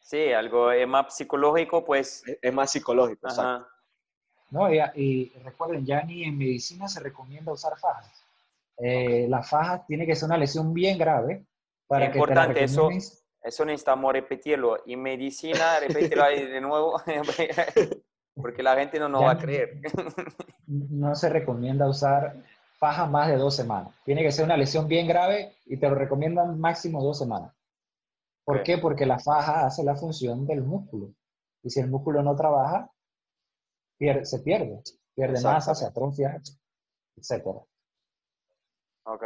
Sí, 0.00 0.32
algo 0.32 0.70
es 0.70 0.86
más 0.86 1.16
psicológico, 1.16 1.82
pues. 1.82 2.22
Es, 2.42 2.52
más 2.52 2.70
psicológico, 2.70 3.26
exacto. 3.26 3.66
No, 4.50 4.70
y, 4.70 5.32
recuerden, 5.42 5.84
ya 5.86 6.02
ni 6.02 6.24
en 6.24 6.36
medicina 6.36 6.86
se 6.88 7.00
recomienda 7.00 7.52
usar 7.52 7.76
fajas. 7.78 8.22
Eh, 8.76 9.26
la 9.28 9.42
faja 9.42 9.84
tiene 9.86 10.04
que 10.06 10.14
ser 10.14 10.26
una 10.26 10.36
lesión 10.36 10.74
bien 10.74 10.98
grave 10.98 11.46
para 11.86 12.06
es 12.06 12.14
importante, 12.14 12.62
eso, 12.62 12.90
eso 13.44 13.64
necesitamos 13.64 14.12
repetirlo. 14.12 14.78
Y 14.86 14.96
medicina, 14.96 15.78
repetirlo 15.80 16.24
ahí 16.24 16.46
de 16.46 16.60
nuevo, 16.60 17.00
porque 18.34 18.62
la 18.62 18.74
gente 18.74 18.98
no 18.98 19.08
nos 19.08 19.22
va 19.22 19.32
a 19.32 19.38
creer. 19.38 19.80
no 20.66 21.14
se 21.14 21.28
recomienda 21.28 21.88
usar 21.88 22.42
faja 22.78 23.06
más 23.06 23.28
de 23.28 23.36
dos 23.36 23.54
semanas. 23.54 23.94
Tiene 24.04 24.22
que 24.22 24.32
ser 24.32 24.44
una 24.44 24.56
lesión 24.56 24.88
bien 24.88 25.06
grave 25.06 25.54
y 25.66 25.76
te 25.76 25.88
lo 25.88 25.94
recomiendan 25.94 26.58
máximo 26.58 27.02
dos 27.02 27.18
semanas. 27.18 27.54
¿Por 28.44 28.62
qué? 28.62 28.78
Porque 28.78 29.06
la 29.06 29.18
faja 29.18 29.64
hace 29.64 29.84
la 29.84 29.94
función 29.94 30.46
del 30.46 30.62
músculo. 30.62 31.14
Y 31.62 31.70
si 31.70 31.80
el 31.80 31.88
músculo 31.88 32.22
no 32.22 32.36
trabaja, 32.36 32.90
se 33.98 34.38
pierde. 34.40 34.82
Pierde 35.14 35.40
masa, 35.40 35.74
se 35.74 35.86
atrofia, 35.86 36.42
etc. 37.16 37.46
Ok. 39.04 39.24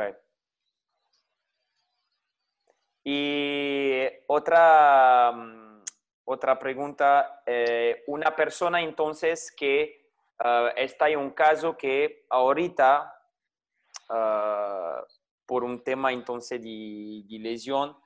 Y 3.10 4.06
otra, 4.26 5.32
mm, 5.32 5.82
otra 6.26 6.58
pregunta, 6.58 7.42
eh, 7.46 8.04
una 8.06 8.36
persona 8.36 8.82
entonces 8.82 9.50
que 9.50 10.10
ah, 10.38 10.72
está 10.76 11.08
en 11.08 11.18
un 11.20 11.30
caso 11.30 11.74
que 11.74 12.26
ahorita, 12.28 13.10
ah, 14.10 15.02
por 15.46 15.64
un 15.64 15.82
tema 15.82 16.12
entonces 16.12 16.60
de 16.60 17.38
lesión, 17.40 17.96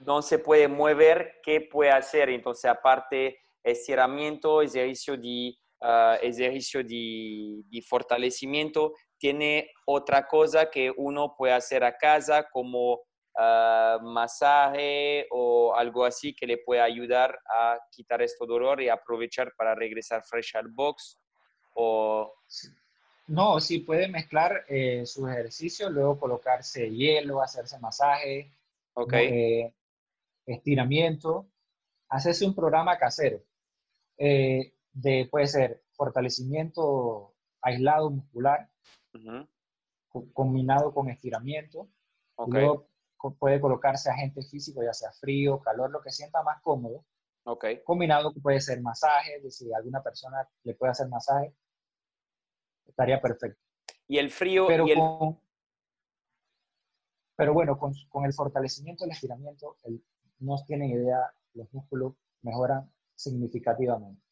no 0.00 0.20
se 0.20 0.38
puede 0.38 0.68
mover, 0.68 1.40
¿qué 1.42 1.62
puede 1.62 1.92
hacer? 1.92 2.28
Entonces, 2.28 2.66
aparte 2.66 3.38
estiramiento, 3.62 4.60
ejercicio 4.60 5.16
de, 5.16 5.56
uh, 5.80 6.16
ejercicio 6.20 6.84
de, 6.84 7.62
de, 7.70 7.82
fortalecimiento, 7.82 8.92
tiene 9.18 9.70
otra 9.86 10.26
cosa 10.26 10.70
que 10.70 10.92
uno 10.96 11.34
puede 11.36 11.54
hacer 11.54 11.84
a 11.84 11.96
casa 11.96 12.48
como 12.50 12.94
uh, 12.94 14.02
masaje 14.02 15.26
o 15.30 15.74
algo 15.74 16.04
así 16.04 16.34
que 16.34 16.46
le 16.46 16.58
puede 16.58 16.80
ayudar 16.80 17.38
a 17.48 17.78
quitar 17.90 18.22
este 18.22 18.46
dolor 18.46 18.80
y 18.80 18.88
aprovechar 18.88 19.52
para 19.56 19.74
regresar 19.74 20.22
fresh 20.24 20.56
al 20.56 20.68
box 20.68 21.18
o... 21.74 22.32
No, 23.26 23.58
sí 23.58 23.78
puede 23.78 24.06
mezclar 24.08 24.66
eh, 24.68 25.06
sus 25.06 25.28
ejercicios, 25.30 25.90
luego 25.90 26.20
colocarse 26.20 26.90
hielo, 26.90 27.40
hacerse 27.40 27.78
masaje, 27.78 28.52
eh, 29.12 29.72
estiramiento, 30.44 31.48
hacerse 32.10 32.44
un 32.44 32.54
programa 32.54 32.98
casero. 32.98 33.42
Eh, 34.18 34.74
de, 34.92 35.26
puede 35.30 35.46
ser 35.46 35.82
fortalecimiento 35.92 37.34
aislado 37.62 38.10
muscular, 38.10 38.68
combinado 40.32 40.92
con 40.92 41.10
estiramiento. 41.10 41.88
Luego 42.46 42.88
puede 43.38 43.60
colocarse 43.60 44.10
agente 44.10 44.42
físico, 44.42 44.82
ya 44.82 44.92
sea 44.92 45.10
frío, 45.12 45.60
calor, 45.60 45.90
lo 45.90 46.02
que 46.02 46.10
sienta 46.10 46.42
más 46.42 46.60
cómodo. 46.62 47.04
Combinado 47.84 48.32
puede 48.42 48.60
ser 48.60 48.80
masaje, 48.80 49.50
si 49.50 49.72
alguna 49.72 50.02
persona 50.02 50.48
le 50.62 50.74
puede 50.74 50.92
hacer 50.92 51.08
masaje 51.08 51.54
estaría 52.86 53.20
perfecto. 53.20 53.60
Y 54.06 54.18
el 54.18 54.30
frío 54.30 54.66
pero, 54.66 54.86
y 54.86 54.92
el... 54.92 54.98
pero 57.36 57.52
bueno, 57.52 57.78
con, 57.78 57.92
con, 58.08 58.24
el 58.24 58.32
fortalecimiento, 58.32 59.04
el 59.04 59.10
estiramiento, 59.10 59.78
el, 59.84 60.02
no 60.40 60.56
tienen 60.66 60.90
idea, 60.90 61.32
los 61.54 61.72
músculos 61.72 62.14
mejoran 62.42 62.90
significativamente. 63.14 64.22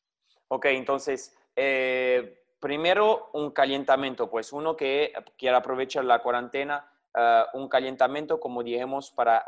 Ok, 0.49 0.67
entonces, 0.67 1.35
eh, 1.57 2.42
primero 2.63 3.31
un 3.33 3.51
calentamiento, 3.51 4.31
pues 4.31 4.53
uno 4.53 4.77
que 4.77 5.13
quiera 5.37 5.59
aprovechar 5.59 6.05
la 6.05 6.23
cuarentena, 6.23 6.89
ah, 7.13 7.49
un 7.55 7.69
calentamiento, 7.69 8.39
como 8.39 8.63
dijimos, 8.63 9.11
para 9.11 9.39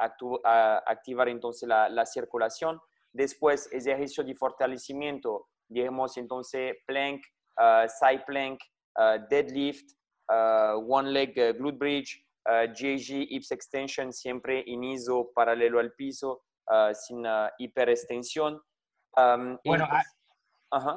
activar 0.84 1.28
entonces 1.28 1.68
la, 1.68 1.88
la, 1.88 2.04
circulación. 2.04 2.80
Después, 3.12 3.72
ejercicio 3.72 4.24
de 4.24 4.34
fortalecimiento, 4.34 5.46
dijimos 5.68 6.16
entonces 6.16 6.74
plank, 6.88 7.22
side 7.88 8.24
plank, 8.26 8.60
deadlift, 9.30 9.92
one 10.88 11.12
leg 11.12 11.56
glute 11.56 11.78
bridge, 11.78 12.26
GAG, 12.44 13.30
hips 13.30 13.52
extension, 13.52 14.12
siempre 14.12 14.64
en 14.66 14.82
ISO 14.82 15.30
paralelo 15.32 15.78
al 15.78 15.92
piso, 15.92 16.42
sin 16.94 17.24
hiperextensión. 17.58 18.60
bueno, 19.64 19.88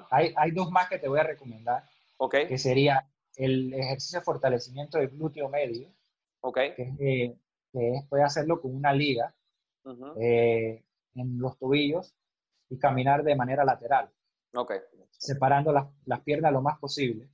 hay, 0.09 0.33
hay, 0.35 0.51
dos 0.51 0.71
más 0.71 0.89
que 0.89 0.97
te 0.97 1.07
voy 1.07 1.19
a 1.19 1.23
recomendar. 1.23 1.83
Okay. 2.17 2.47
Que 2.47 2.57
sería 2.57 3.09
el 3.35 3.73
ejercicio 3.73 4.19
de 4.19 4.25
fortalecimiento 4.25 4.97
del 4.97 5.09
glúteo 5.09 5.49
medio. 5.49 5.93
Okay. 6.41 6.73
Que, 6.75 6.93
eh, 6.99 7.37
que 7.71 8.01
puede 8.09 8.23
hacerlo 8.23 8.61
con 8.61 8.75
una 8.75 8.93
liga 8.93 9.35
eh, 10.19 10.83
en 11.15 11.39
los 11.39 11.57
tobillos 11.57 12.15
y 12.69 12.77
caminar 12.77 13.23
de 13.23 13.35
manera 13.35 13.63
lateral. 13.63 14.11
Okay. 14.53 14.79
Separando 15.11 15.71
las, 15.71 15.87
las 16.05 16.21
piernas 16.21 16.51
lo 16.51 16.61
más 16.61 16.79
posible. 16.79 17.29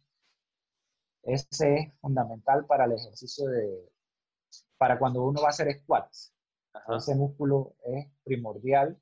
Ese 1.24 1.76
es 1.76 1.94
fundamental 2.02 2.66
para 2.66 2.86
el 2.86 2.94
ejercicio 2.94 3.48
de, 3.48 3.90
para 4.78 5.00
cuando 5.00 5.24
uno 5.24 5.42
va 5.42 5.48
a 5.48 5.52
hacer 5.52 5.74
squats. 5.80 6.34
Ese 6.98 7.16
músculo 7.16 7.76
es 7.86 8.08
primordial 8.24 9.00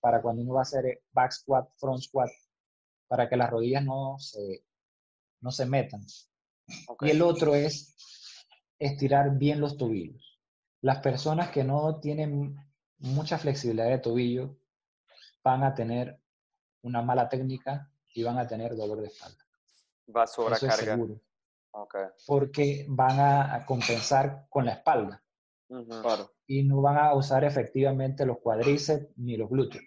para 0.00 0.22
cuando 0.22 0.42
uno 0.42 0.54
va 0.54 0.60
a 0.60 0.62
hacer 0.62 1.02
back 1.12 1.32
squat, 1.32 1.68
front 1.76 2.00
squat, 2.00 2.30
para 3.08 3.28
que 3.28 3.36
las 3.36 3.50
rodillas 3.50 3.84
no 3.84 4.18
se, 4.18 4.62
no 5.40 5.50
se 5.50 5.66
metan. 5.66 6.04
Y 7.00 7.10
el 7.10 7.22
otro 7.22 7.54
es 7.54 7.94
estirar 8.78 9.36
bien 9.36 9.60
los 9.60 9.76
tobillos. 9.76 10.40
Las 10.80 10.98
personas 10.98 11.50
que 11.50 11.64
no 11.64 12.00
tienen 12.00 12.56
mucha 12.98 13.38
flexibilidad 13.38 13.88
de 13.88 13.98
tobillo 13.98 14.56
van 15.42 15.64
a 15.64 15.74
tener 15.74 16.20
una 16.82 17.02
mala 17.02 17.28
técnica 17.28 17.90
y 18.14 18.22
van 18.22 18.38
a 18.38 18.46
tener 18.46 18.74
dolor 18.74 19.00
de 19.00 19.08
espalda. 19.08 19.44
Va 20.14 20.22
a 20.22 20.26
sobrecargar. 20.26 20.98
Porque 22.26 22.86
van 22.88 23.20
a, 23.20 23.64
compensar 23.66 24.46
con 24.48 24.64
la 24.64 24.72
espalda. 24.72 25.22
Y 26.46 26.62
no 26.62 26.80
van 26.80 26.96
a 26.96 27.14
usar 27.14 27.44
efectivamente 27.44 28.24
los 28.24 28.38
cuádriceps 28.38 29.08
ni 29.16 29.36
los 29.36 29.50
glúteos. 29.50 29.84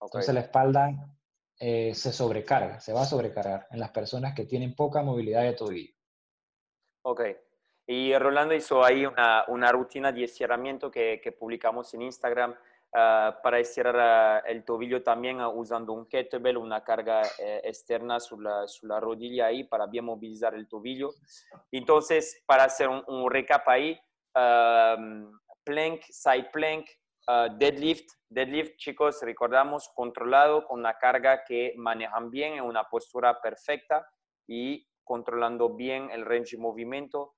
Entonces 0.00 0.34
la 0.34 0.40
espalda 0.40 1.16
eh, 1.58 1.94
se 1.94 2.12
sobrecarga, 2.12 2.80
se 2.80 2.92
va 2.92 3.02
a 3.02 3.06
sobrecargar 3.06 3.68
en 3.70 3.78
las 3.78 3.90
personas 3.90 4.34
que 4.34 4.44
tienen 4.44 4.74
poca 4.74 5.02
movilidad 5.02 5.42
de 5.42 5.52
tobillo. 5.52 5.94
Ok. 7.02 7.22
Y 7.86 8.16
Rolando 8.16 8.54
hizo 8.54 8.82
ahí 8.82 9.04
una, 9.04 9.44
una 9.48 9.70
rutina 9.70 10.10
de 10.10 10.24
estiramiento 10.24 10.90
que, 10.90 11.20
que 11.22 11.32
publicamos 11.32 11.92
en 11.94 12.02
Instagram 12.02 12.54
ah, 12.94 13.38
para 13.42 13.58
estirar 13.58 13.96
ah, 13.98 14.38
el 14.46 14.64
tobillo 14.64 15.02
también 15.02 15.40
uh, 15.40 15.50
usando 15.50 15.92
un 15.92 16.06
kettlebell, 16.06 16.56
una 16.56 16.82
carga 16.82 17.22
eh, 17.38 17.60
externa 17.64 18.18
sobre 18.20 18.44
la, 18.44 18.66
la, 18.82 19.00
rodilla 19.00 19.46
ahí 19.46 19.64
para 19.64 19.86
bien 19.86 20.06
movilizar 20.06 20.54
el 20.54 20.66
tobillo. 20.66 21.10
Entonces, 21.70 22.42
para 22.46 22.64
hacer 22.64 22.88
un, 22.88 23.04
un 23.06 23.30
recap 23.30 23.68
ahí, 23.68 24.00
plank, 24.32 26.02
side 26.08 26.48
plank, 26.52 26.86
Ah, 27.26 27.48
deadlift, 27.48 28.10
deadlift, 28.28 28.76
chicos, 28.76 29.22
recordamos, 29.22 29.90
controlado 29.94 30.66
con 30.66 30.80
una 30.80 30.98
carga 30.98 31.42
que 31.42 31.72
manejan 31.76 32.30
bien 32.30 32.54
en 32.54 32.64
una 32.64 32.84
postura 32.84 33.40
perfecta 33.40 34.06
y 34.46 34.86
controlando 35.02 35.74
bien 35.74 36.10
el 36.10 36.24
range 36.24 36.56
de 36.56 36.62
movimiento. 36.62 37.34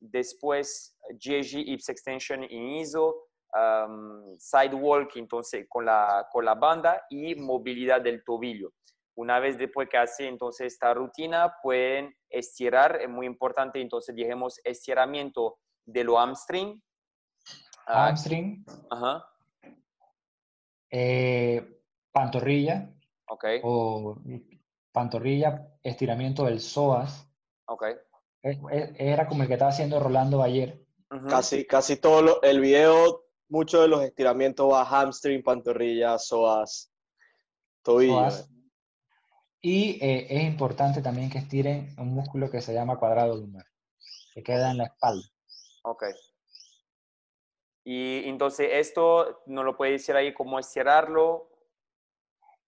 después, 0.00 0.96
GAG 1.10 1.54
Hips 1.66 1.88
Extension 1.88 2.44
in 2.44 2.76
ISO, 2.76 3.28
um, 3.54 4.36
side 4.38 4.74
walk, 4.74 5.16
entonces 5.16 5.66
con 5.68 5.86
la, 5.86 6.26
con 6.30 6.44
la 6.44 6.54
banda 6.54 7.02
y 7.08 7.34
movilidad 7.34 8.02
del 8.02 8.22
tobillo. 8.22 8.72
Una 9.16 9.40
vez 9.40 9.56
después 9.56 9.88
que 9.88 9.98
hace 9.98 10.26
entonces 10.26 10.74
esta 10.74 10.92
rutina, 10.92 11.54
pueden 11.62 12.14
estirar, 12.28 13.00
es 13.00 13.08
muy 13.08 13.26
importante, 13.26 13.80
entonces 13.80 14.14
dijimos 14.14 14.60
estiramiento 14.64 15.58
de 15.86 16.04
lo 16.04 16.18
hamstring, 16.18 16.82
hamstring. 17.86 18.64
Ajá. 18.90 19.26
Eh, 20.90 21.80
pantorrilla. 22.12 22.92
Ok. 23.28 23.44
O 23.62 24.16
pantorrilla, 24.92 25.68
estiramiento 25.82 26.44
del 26.44 26.60
psoas. 26.60 27.28
Ok. 27.66 27.84
E, 28.42 28.60
e, 28.70 28.94
era 28.98 29.26
como 29.26 29.42
el 29.42 29.48
que 29.48 29.54
estaba 29.54 29.70
haciendo 29.70 29.98
Rolando 29.98 30.42
ayer. 30.42 30.84
Casi, 31.28 31.66
casi 31.66 31.96
todo 31.96 32.40
el 32.42 32.60
video, 32.60 33.26
muchos 33.48 33.82
de 33.82 33.88
los 33.88 34.02
estiramientos 34.02 34.72
va 34.72 34.84
hamstring, 34.84 35.42
pantorrilla, 35.42 36.18
psoas, 36.18 36.90
tobillo. 37.82 38.28
Y 39.60 39.98
eh, 40.04 40.26
es 40.30 40.44
importante 40.44 41.02
también 41.02 41.28
que 41.28 41.38
estiren 41.38 41.94
un 41.98 42.14
músculo 42.14 42.50
que 42.50 42.62
se 42.62 42.72
llama 42.72 42.98
cuadrado 42.98 43.36
lumbar, 43.36 43.66
que 44.34 44.42
queda 44.42 44.70
en 44.70 44.78
la 44.78 44.84
espalda. 44.84 45.28
Ok. 45.82 46.04
Y 47.84 48.28
entonces 48.28 48.68
esto 48.72 49.42
no 49.46 49.64
lo 49.64 49.76
puede 49.76 49.92
decir 49.92 50.14
ahí 50.14 50.32
cómo 50.32 50.58
estirarlo. 50.58 51.48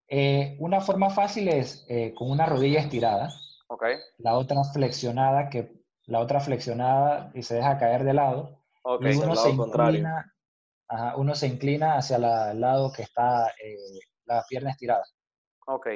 Eh, 0.09 0.57
una 0.61 0.81
forma 0.81 1.11
fácil 1.11 1.48
es 1.48 1.87
eh, 1.88 2.12
con 2.14 2.31
una 2.31 2.46
rodilla 2.46 2.81
estirada. 2.81 3.31
Okay. 3.68 3.96
La 4.18 4.37
otra 4.37 4.62
flexionada, 4.64 5.48
que 5.48 5.72
la 6.07 6.20
otra 6.20 6.40
flexionada 6.40 7.31
y 7.35 7.42
se 7.42 7.55
deja 7.55 7.79
caer 7.79 8.05
de 8.05 8.14
lado. 8.14 8.64
Okay. 8.83 9.14
Y 9.14 9.18
uno 9.18 9.37
se, 9.37 9.50
inclina, 9.50 10.35
uno 11.16 11.35
se 11.35 11.46
inclina 11.46 11.96
hacia 11.96 12.50
el 12.50 12.61
lado 12.61 12.92
que 12.92 13.03
está 13.03 13.48
eh, 13.48 14.00
la 14.27 14.44
pierna 14.48 14.70
estirada. 14.70 15.05
Ok. 15.66 15.88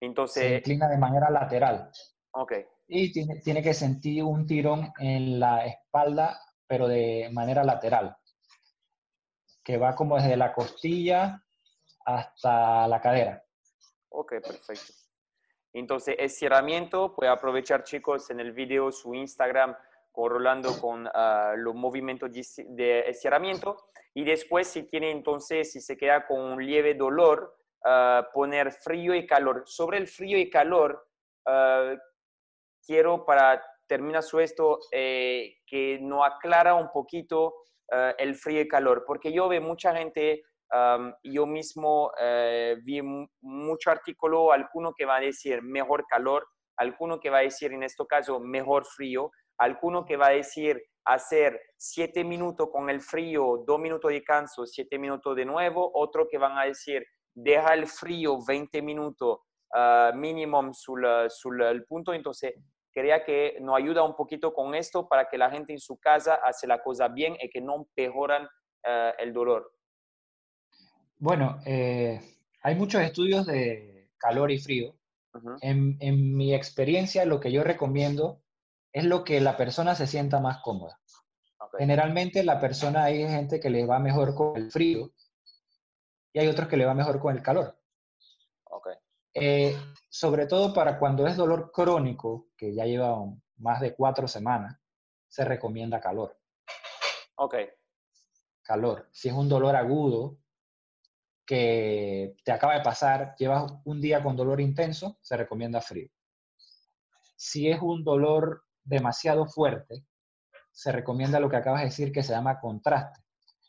Entonces. 0.00 0.42
Se 0.42 0.56
inclina 0.56 0.88
de 0.88 0.98
manera 0.98 1.30
lateral. 1.30 1.90
Ok. 2.32 2.52
Y 2.88 3.12
tiene, 3.12 3.40
tiene 3.40 3.62
que 3.62 3.72
sentir 3.72 4.24
un 4.24 4.46
tirón 4.46 4.92
en 4.98 5.40
la 5.40 5.64
espalda 5.64 6.38
pero 6.72 6.88
de 6.88 7.28
manera 7.30 7.62
lateral, 7.62 8.16
que 9.62 9.76
va 9.76 9.94
como 9.94 10.16
desde 10.16 10.38
la 10.38 10.54
costilla 10.54 11.44
hasta 12.02 12.88
la 12.88 12.98
cadera. 12.98 13.44
Ok, 14.08 14.36
perfecto. 14.40 14.94
Entonces, 15.74 16.16
estiramiento, 16.18 17.14
puede 17.14 17.30
aprovechar 17.30 17.84
chicos 17.84 18.30
en 18.30 18.40
el 18.40 18.52
video 18.52 18.90
su 18.90 19.12
Instagram 19.14 19.76
correlando 20.10 20.80
con 20.80 21.06
ah, 21.12 21.52
los 21.58 21.74
movimientos 21.74 22.30
de 22.32 23.00
estiramiento. 23.00 23.76
Y 24.14 24.24
después, 24.24 24.66
si 24.66 24.84
tiene 24.84 25.10
entonces, 25.10 25.72
si 25.72 25.80
se 25.82 25.98
queda 25.98 26.26
con 26.26 26.40
un 26.40 26.66
leve 26.66 26.94
dolor, 26.94 27.54
ah, 27.84 28.30
poner 28.32 28.72
frío 28.72 29.14
y 29.14 29.26
calor. 29.26 29.64
Sobre 29.66 29.98
el 29.98 30.06
frío 30.06 30.38
y 30.38 30.48
calor, 30.48 31.06
ah, 31.44 31.92
quiero 32.86 33.26
para 33.26 33.62
termina 33.92 34.22
su 34.22 34.40
esto 34.40 34.78
eh, 34.90 35.58
que 35.66 35.98
no 36.00 36.24
aclara 36.24 36.74
un 36.74 36.90
poquito 36.90 37.56
eh, 37.92 38.14
el 38.16 38.34
frío 38.34 38.62
y 38.62 38.66
calor, 38.66 39.04
porque 39.06 39.30
yo 39.30 39.48
veo 39.48 39.60
mucha 39.60 39.94
gente, 39.94 40.42
yo 41.22 41.44
mismo 41.44 42.10
eh, 42.18 42.78
vi 42.82 43.02
mucho 43.42 43.90
artículo, 43.90 44.50
alguno 44.50 44.94
que 44.94 45.04
va 45.04 45.16
a 45.16 45.20
decir 45.20 45.62
mejor 45.62 46.06
calor, 46.06 46.46
alguno 46.78 47.20
que 47.20 47.28
va 47.28 47.40
a 47.40 47.42
decir 47.42 47.74
en 47.74 47.82
este 47.82 48.02
caso 48.06 48.40
mejor 48.40 48.86
frío, 48.86 49.30
alguno 49.58 50.06
que 50.06 50.16
va 50.16 50.28
a 50.28 50.40
decir 50.40 50.82
hacer 51.04 51.60
siete 51.76 52.24
minutos 52.24 52.70
con 52.72 52.88
el 52.88 53.02
frío, 53.02 53.62
dos 53.66 53.78
minutos 53.78 54.10
de 54.10 54.22
canso, 54.22 54.64
siete 54.64 54.98
minutos 54.98 55.36
de 55.36 55.44
nuevo, 55.44 55.90
otro 55.92 56.26
que 56.30 56.38
van 56.38 56.56
a 56.56 56.64
decir 56.64 57.04
deja 57.34 57.74
el 57.74 57.86
frío 57.86 58.38
20 58.42 58.80
minutos 58.80 59.40
uh, 59.74 60.16
mínimo 60.16 60.72
sobre 60.72 61.70
el 61.70 61.84
punto, 61.84 62.14
entonces 62.14 62.54
quería 62.92 63.24
que 63.24 63.56
nos 63.60 63.76
ayuda 63.76 64.02
un 64.02 64.14
poquito 64.14 64.52
con 64.52 64.74
esto 64.74 65.08
para 65.08 65.28
que 65.28 65.38
la 65.38 65.50
gente 65.50 65.72
en 65.72 65.80
su 65.80 65.98
casa 65.98 66.34
hace 66.44 66.66
la 66.66 66.82
cosa 66.82 67.08
bien 67.08 67.36
y 67.40 67.48
que 67.48 67.60
no 67.60 67.76
empeoran 67.76 68.48
eh, 68.84 69.12
el 69.18 69.32
dolor. 69.32 69.72
Bueno, 71.18 71.60
eh, 71.66 72.20
hay 72.62 72.74
muchos 72.74 73.02
estudios 73.02 73.46
de 73.46 74.10
calor 74.18 74.50
y 74.50 74.58
frío. 74.58 74.94
en, 75.62 75.96
en, 76.00 76.36
mi 76.36 76.54
experiencia, 76.54 77.24
lo 77.24 77.40
que 77.40 77.50
yo 77.50 77.64
recomiendo 77.64 78.42
es 78.92 79.04
lo 79.04 79.24
que 79.24 79.40
la 79.40 79.56
persona 79.56 79.94
se 79.94 80.06
sienta 80.06 80.40
más 80.40 80.58
cómoda. 80.62 81.00
Generalmente 81.78 82.44
la 82.44 82.60
persona, 82.60 83.04
hay 83.04 83.26
gente 83.26 83.58
que 83.58 83.70
le 83.70 83.86
va 83.86 83.98
mejor 83.98 84.34
con 84.34 84.56
el 84.56 84.70
frío 84.70 85.10
y 86.32 86.38
hay 86.38 86.48
otros 86.48 86.68
que 86.68 86.76
le 86.76 86.84
va 86.84 86.94
mejor 86.94 87.18
con 87.18 87.34
el 87.34 87.42
calor. 87.42 87.78
Eh, 89.34 89.76
sobre 90.10 90.46
todo 90.46 90.74
para 90.74 90.98
cuando 90.98 91.26
es 91.26 91.36
dolor 91.36 91.70
crónico, 91.72 92.48
que 92.56 92.74
ya 92.74 92.84
lleva 92.84 93.16
más 93.56 93.80
de 93.80 93.94
cuatro 93.94 94.28
semanas, 94.28 94.78
se 95.28 95.44
recomienda 95.44 96.00
calor. 96.00 96.38
Ok. 97.36 97.54
Calor. 98.62 99.08
Si 99.10 99.28
es 99.28 99.34
un 99.34 99.48
dolor 99.48 99.74
agudo 99.74 100.38
que 101.46 102.36
te 102.44 102.52
acaba 102.52 102.74
de 102.74 102.82
pasar, 102.82 103.34
llevas 103.38 103.72
un 103.84 104.00
día 104.00 104.22
con 104.22 104.36
dolor 104.36 104.60
intenso, 104.60 105.18
se 105.22 105.36
recomienda 105.36 105.80
frío. 105.80 106.08
Si 107.36 107.68
es 107.68 107.80
un 107.80 108.04
dolor 108.04 108.64
demasiado 108.84 109.46
fuerte, 109.46 110.06
se 110.70 110.92
recomienda 110.92 111.40
lo 111.40 111.50
que 111.50 111.56
acabas 111.56 111.80
de 111.80 111.86
decir 111.86 112.12
que 112.12 112.22
se 112.22 112.32
llama 112.32 112.60
contraste. 112.60 113.20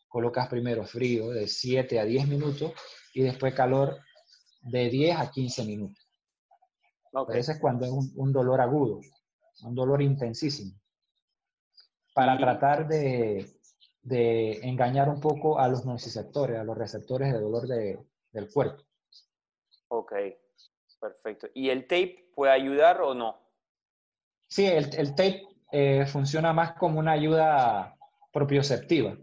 Colocas 0.07 0.47
primero 0.47 0.85
frío 0.85 1.29
de 1.29 1.47
7 1.47 1.99
a 1.99 2.05
10 2.05 2.27
minutos 2.27 2.73
y 3.13 3.21
después 3.21 3.53
calor 3.53 3.99
de 4.63 4.89
10 4.89 5.17
a 5.17 5.29
15 5.29 5.65
minutos. 5.65 6.03
Ese 7.29 7.53
es 7.53 7.59
cuando 7.59 7.85
es 7.85 7.91
un, 8.15 8.33
dolor 8.33 8.59
agudo, 8.59 9.01
un 9.63 9.75
dolor 9.75 10.01
intensísimo. 10.01 10.71
Para 12.13 12.37
tratar 12.37 12.87
de, 12.87 13.45
engañar 14.63 15.09
un 15.09 15.19
poco 15.19 15.59
a 15.59 15.67
los 15.67 15.85
nociceptores, 15.85 16.59
a 16.59 16.63
los 16.63 16.77
receptores 16.77 17.31
de 17.31 17.39
dolor 17.39 17.67
del 17.67 18.51
cuerpo. 18.51 18.83
Ok, 19.89 20.13
perfecto. 20.99 21.47
¿Y 21.53 21.69
el 21.69 21.83
tape 21.83 22.31
puede 22.35 22.51
ayudar 22.51 23.01
o 23.01 23.13
no? 23.13 23.39
Sí, 24.47 24.65
el, 24.65 25.15
tape 25.15 25.47
eh, 25.71 26.05
funciona 26.07 26.51
más 26.53 26.73
como 26.73 26.99
una 26.99 27.11
ayuda 27.11 27.95
propioceptiva, 28.31 29.15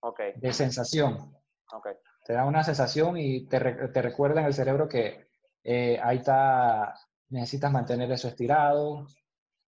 okay. 0.00 0.32
de 0.36 0.52
sensación. 0.52 1.34
Okay. 1.72 1.94
Te 2.24 2.34
da 2.34 2.44
una 2.44 2.62
sensación 2.62 3.16
y 3.16 3.46
te, 3.46 3.58
te 3.60 4.02
recuerda 4.02 4.40
en 4.40 4.46
el 4.46 4.54
cerebro 4.54 4.88
que 4.88 5.28
eh, 5.64 5.98
ahí 6.02 6.18
está, 6.18 6.94
necesitas 7.30 7.72
mantener 7.72 8.10
eso 8.12 8.28
estirado, 8.28 9.06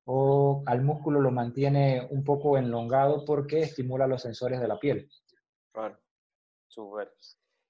o 0.05 0.63
al 0.67 0.83
músculo 0.83 1.21
lo 1.21 1.31
mantiene 1.31 2.07
un 2.11 2.25
poco 2.25 2.57
enlongado 2.57 3.25
porque 3.27 3.61
estimula 3.61 4.07
los 4.07 4.23
sensores 4.23 4.59
de 4.59 4.69
la 4.69 4.79
piel. 4.79 5.11
Claro, 5.73 5.99
súper. 6.67 7.15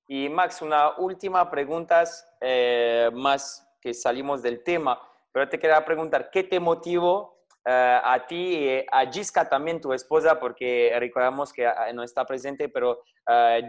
Y 0.07 0.29
Max, 0.29 0.63
una 0.63 0.97
última 0.99 1.51
pregunta, 1.51 2.05
eh, 2.41 3.11
más 3.13 3.69
que 3.81 3.93
salimos 3.93 4.41
del 4.43 4.63
tema, 4.63 5.01
pero 5.33 5.49
te 5.49 5.59
quería 5.59 5.85
preguntar, 5.85 6.31
¿qué 6.31 6.45
te 6.45 6.61
motivó 6.61 7.38
a 7.71 8.25
ti 8.27 8.37
y 8.37 8.85
a 8.91 9.11
Giska 9.11 9.49
también, 9.49 9.81
tu 9.81 9.93
esposa, 9.93 10.39
porque 10.39 10.95
recordamos 10.99 11.53
que 11.53 11.65
eh, 11.65 11.93
no 11.95 12.03
está 12.03 12.25
presente, 12.25 12.69
pero 12.69 13.03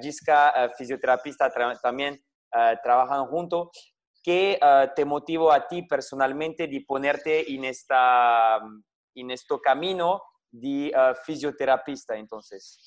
Giska, 0.01 0.71
fisioterapista, 0.77 1.51
también 1.81 2.21
trabajan 2.81 3.25
juntos. 3.25 3.67
¿Qué 4.23 4.57
te 4.95 5.03
motivó 5.03 5.51
a 5.51 5.67
ti 5.67 5.83
personalmente 5.83 6.67
de 6.67 6.85
ponerte 6.87 7.53
en, 7.53 7.65
esta, 7.65 8.59
en 9.15 9.31
este 9.31 9.55
camino 9.61 10.21
de 10.49 10.93
fisioterapista 11.25 12.15
entonces? 12.15 12.79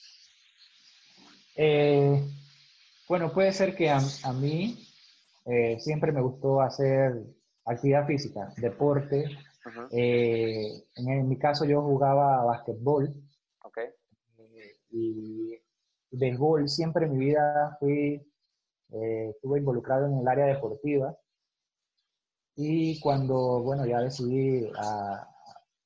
bueno, 3.13 3.31
puede 3.31 3.53
ser 3.53 3.77
que 3.77 3.91
a, 3.91 4.01
mí 4.33 4.89
eh, 5.45 5.79
siempre 5.81 6.13
me 6.13 6.23
gustó 6.23 6.63
hacer 6.63 7.13
actividad 7.67 8.07
física, 8.07 8.53
deporte. 8.57 9.25
Eh, 9.91 10.85
en, 10.97 11.29
mi 11.29 11.39
caso 11.39 11.65
yo 11.65 11.83
jugaba 11.83 12.45
basquetbol. 12.45 13.15
Okay. 13.63 13.87
Eh, 14.39 14.77
y 14.91 15.59
béisbol, 16.11 16.69
siempre 16.69 17.07
en 17.07 17.17
mi 17.17 17.27
vida 17.27 17.77
fui, 17.79 18.21
estuve 18.91 19.59
involucrado 19.59 20.07
en 20.07 20.19
el 20.19 20.29
área 20.29 20.47
deportiva. 20.47 21.17
Y 22.55 23.01
cuando, 23.01 23.63
bueno, 23.63 23.87
ya 23.87 24.01
decidí 24.01 24.71
a, 24.77 25.29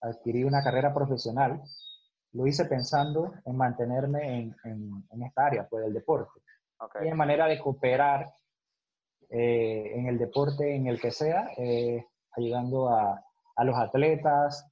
adquirir 0.01 0.47
una 0.47 0.63
carrera 0.63 0.93
profesional, 0.93 1.63
lo 2.33 2.47
hice 2.47 2.65
pensando 2.65 3.35
en 3.45 3.57
mantenerme 3.57 4.41
en, 4.41 4.57
en, 4.65 5.23
esta 5.23 5.47
área, 5.47 5.69
pues 5.69 5.85
del 5.85 5.95
deporte. 5.95 6.41
Okay. 6.79 7.07
Y 7.07 7.11
en 7.11 7.17
manera 7.17 7.47
de 7.47 7.59
cooperar 7.59 8.27
eh, 9.29 9.93
en 9.95 10.07
el 10.07 10.19
deporte 10.19 10.75
en 10.75 10.87
el 10.87 11.01
que 11.01 11.11
sea, 11.11 11.51
eh, 11.57 12.07
ayudando 12.37 12.89
a, 12.89 13.25
a, 13.57 13.65
los 13.65 13.77
atletas 13.77 14.67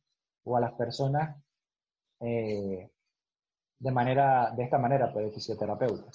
o 0.45 0.57
a 0.57 0.61
las 0.61 0.73
personas 0.73 1.37
eh, 2.21 2.91
de 3.79 3.91
manera 3.91 4.53
de 4.57 4.65
esta 4.65 4.79
manera, 4.79 5.13
pues, 5.13 5.35
fisioterapeuta. 5.35 6.11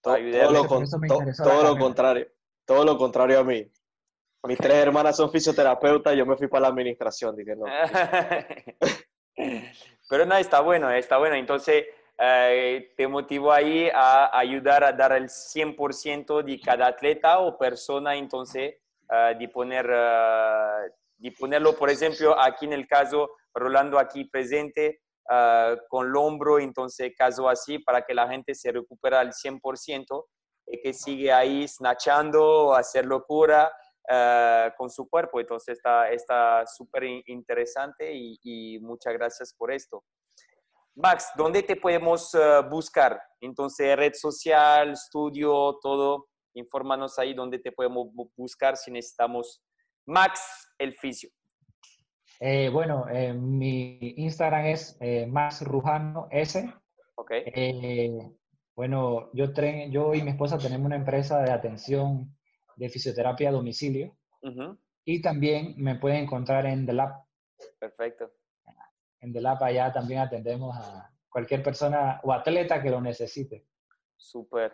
todo, 0.00 0.16
lo, 0.52 0.66
todo 0.66 1.62
lo 1.62 1.78
contrario, 1.78 2.26
todo 2.64 2.84
lo 2.84 2.96
contrario 2.96 3.40
a 3.40 3.44
mí. 3.44 3.70
Mis 4.44 4.56
tres 4.56 4.76
hermanas 4.76 5.16
son 5.16 5.30
fisioterapeutas, 5.30 6.16
yo 6.16 6.24
me 6.24 6.36
fui 6.36 6.48
para 6.48 6.62
la 6.62 6.68
administración, 6.68 7.36
dije 7.36 7.54
no. 7.56 7.66
Pero 10.08 10.24
no, 10.26 10.36
está 10.36 10.60
bueno, 10.60 10.90
está 10.90 11.18
bueno. 11.18 11.36
Entonces, 11.36 11.84
eh, 12.18 12.92
te 12.96 13.06
motivó 13.06 13.52
ahí 13.52 13.88
a 13.94 14.36
ayudar 14.38 14.82
a 14.84 14.92
dar 14.92 15.12
el 15.12 15.28
100% 15.28 16.42
de 16.42 16.60
cada 16.60 16.88
atleta 16.88 17.38
o 17.38 17.56
persona, 17.56 18.16
entonces, 18.16 18.74
uh, 19.08 19.38
de, 19.38 19.48
poner, 19.48 19.86
uh, 19.86 20.90
de 21.20 21.32
ponerlo, 21.32 21.76
por 21.76 21.90
ejemplo, 21.90 22.38
aquí 22.38 22.66
en 22.66 22.72
el 22.72 22.86
caso, 22.86 23.30
Rolando 23.52 23.98
aquí 23.98 24.24
presente, 24.24 25.00
con 25.88 26.06
el 26.06 26.16
hombro, 26.16 26.58
entonces, 26.58 27.12
caso 27.16 27.48
así, 27.48 27.78
para 27.78 28.02
que 28.02 28.14
la 28.14 28.28
gente 28.28 28.54
se 28.54 28.72
recupere 28.72 29.16
al 29.16 29.32
100% 29.32 30.24
y 30.66 30.80
que 30.80 30.92
sigue 30.92 31.32
ahí 31.32 31.66
snatchando, 31.68 32.74
hacer 32.74 33.06
locura. 33.06 33.72
con 34.76 34.90
su 34.90 35.08
cuerpo. 35.08 35.38
Entonces 35.40 35.78
está 36.10 36.66
súper 36.66 37.04
interesante 37.26 38.12
y, 38.12 38.38
y, 38.42 38.78
muchas 38.80 39.12
gracias 39.12 39.54
por 39.56 39.70
esto. 39.70 40.02
Max, 40.96 41.30
¿dónde 41.36 41.62
te 41.62 41.76
podemos 41.76 42.34
eh, 42.34 42.62
buscar? 42.68 43.22
Entonces, 43.40 43.96
red 43.96 44.12
social, 44.14 44.92
estudio, 44.92 45.78
todo. 45.80 46.28
Infórmanos 46.54 47.18
ahí 47.18 47.32
dónde 47.32 47.58
te 47.58 47.70
podemos 47.70 48.08
buscar 48.36 48.76
si 48.76 48.90
necesitamos 48.90 49.62
Max 50.10 50.68
el 50.78 50.94
fisio. 50.94 51.30
Eh, 52.40 52.68
bueno, 52.70 53.06
eh, 53.08 53.32
mi 53.32 54.14
Instagram 54.16 54.66
es 54.66 54.98
Max 55.28 55.62
Rujano 55.62 56.28
S. 56.30 56.72
Ok. 57.16 57.32
bueno, 58.74 59.30
yo, 59.34 59.52
yo 59.90 60.14
y 60.14 60.22
mi 60.22 60.30
esposa 60.30 60.58
tenemos 60.58 60.86
una 60.86 60.96
empresa 60.96 61.40
de 61.42 61.50
atención 61.50 62.36
de 62.76 62.88
fisioterapia 62.88 63.50
a 63.50 63.52
domicilio. 63.52 64.16
Y 65.04 65.22
también 65.22 65.74
me 65.76 65.96
pueden 65.96 66.24
encontrar 66.24 66.66
en 66.66 66.86
The 66.86 66.92
Lab. 66.92 67.24
Perfecto 67.78 68.32
en 69.20 69.32
Delapa 69.32 69.70
ya 69.70 69.92
también 69.92 70.20
atendemos 70.20 70.76
a 70.76 71.10
cualquier 71.28 71.62
persona 71.62 72.20
o 72.22 72.32
atleta 72.32 72.82
que 72.82 72.90
lo 72.90 73.00
necesite. 73.00 73.66
Súper. 74.16 74.72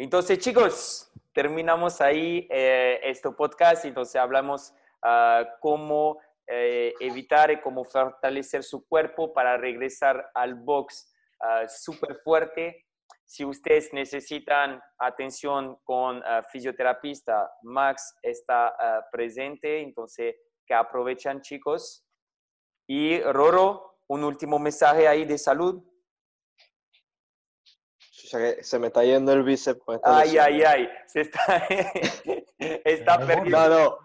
Entonces, 0.00 0.38
chicos, 0.38 1.10
terminamos 1.34 2.00
ahí 2.00 2.46
eh, 2.50 3.00
este 3.02 3.32
podcast. 3.32 3.84
Entonces, 3.84 4.14
hablamos 4.14 4.72
uh, 5.02 5.44
cómo 5.60 6.20
eh, 6.46 6.94
evitar 7.00 7.50
y 7.50 7.60
cómo 7.60 7.84
fortalecer 7.84 8.62
su 8.62 8.86
cuerpo 8.86 9.32
para 9.32 9.56
regresar 9.56 10.30
al 10.34 10.54
box 10.54 11.12
uh, 11.40 11.66
súper 11.68 12.14
fuerte. 12.22 12.86
Si 13.24 13.44
ustedes 13.44 13.92
necesitan 13.92 14.80
atención 15.00 15.76
con 15.82 16.18
uh, 16.18 16.44
fisioterapista, 16.48 17.50
Max 17.62 18.14
está 18.22 18.72
presente. 19.10 19.80
Entonces, 19.80 20.36
que 20.64 20.74
aprovechan, 20.74 21.40
chicos. 21.40 22.06
Y 22.86 23.20
Roro, 23.22 23.98
un 24.06 24.22
último 24.22 24.60
mensaje 24.60 25.08
ahí 25.08 25.24
de 25.24 25.38
salud. 25.38 25.82
Se 28.28 28.78
me 28.78 28.88
está 28.88 29.04
yendo 29.04 29.32
el 29.32 29.42
bíceps. 29.42 29.80
ay, 30.04 30.38
ay, 30.38 30.62
ay, 30.62 30.88
se 31.06 31.22
está, 31.22 31.66
está 32.58 33.18
perdiendo. 33.18 33.50
No, 33.50 33.68
no, 33.68 33.98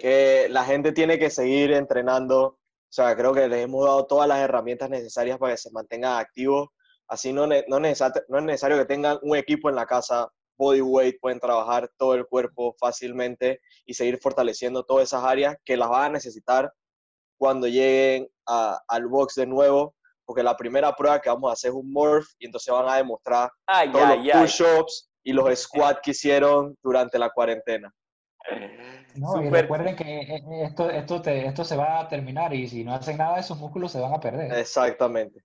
que 0.00 0.46
la 0.50 0.64
gente 0.64 0.92
tiene 0.92 1.18
que 1.18 1.30
seguir 1.30 1.72
entrenando. 1.72 2.44
O 2.44 2.92
sea, 2.96 3.16
creo 3.16 3.34
que 3.34 3.48
les 3.48 3.64
hemos 3.64 3.84
dado 3.84 4.06
todas 4.06 4.28
las 4.28 4.38
herramientas 4.38 4.88
necesarias 4.88 5.38
para 5.38 5.52
que 5.52 5.58
se 5.58 5.70
mantengan 5.70 6.18
activos. 6.18 6.68
Así 7.08 7.32
no, 7.32 7.46
no, 7.46 7.54
no 7.68 7.86
es 7.86 8.44
necesario 8.44 8.78
que 8.78 8.84
tengan 8.84 9.18
un 9.22 9.36
equipo 9.36 9.68
en 9.68 9.76
la 9.76 9.86
casa, 9.86 10.28
bodyweight, 10.56 11.20
pueden 11.20 11.40
trabajar 11.40 11.90
todo 11.96 12.14
el 12.14 12.26
cuerpo 12.26 12.74
fácilmente 12.78 13.60
y 13.84 13.94
seguir 13.94 14.18
fortaleciendo 14.18 14.84
todas 14.84 15.04
esas 15.04 15.24
áreas 15.24 15.56
que 15.64 15.76
las 15.76 15.88
van 15.88 16.04
a 16.04 16.08
necesitar 16.14 16.72
cuando 17.38 17.66
lleguen 17.66 18.28
al 18.46 19.06
box 19.08 19.34
de 19.34 19.46
nuevo, 19.46 19.94
porque 20.26 20.42
la 20.42 20.56
primera 20.56 20.92
prueba 20.94 21.20
que 21.20 21.30
vamos 21.30 21.48
a 21.48 21.52
hacer 21.52 21.70
es 21.70 21.76
un 21.76 21.90
morph 21.92 22.26
y 22.38 22.46
entonces 22.46 22.72
van 22.72 22.88
a 22.88 22.96
demostrar 22.96 23.50
todos 23.92 24.08
los 24.08 24.32
push-ups 24.32 25.10
y 25.22 25.32
los 25.32 25.58
squats 25.58 26.00
que 26.02 26.10
hicieron 26.10 26.76
durante 26.82 27.18
la 27.18 27.30
cuarentena. 27.30 27.92
No, 29.16 29.42
y 29.42 29.48
recuerden 29.50 29.96
que 29.96 30.04
eh, 30.04 30.36
eh, 30.36 30.64
esto, 30.64 30.90
esto, 30.90 31.22
esto 31.24 31.64
se 31.64 31.76
va 31.76 32.00
a 32.00 32.08
terminar 32.08 32.52
y 32.54 32.68
si 32.68 32.84
no 32.84 32.94
hacen 32.94 33.16
nada, 33.16 33.38
esos 33.38 33.58
músculos 33.58 33.92
se 33.92 34.00
van 34.00 34.14
a 34.14 34.20
perder. 34.20 34.52
Exactamente. 34.52 35.42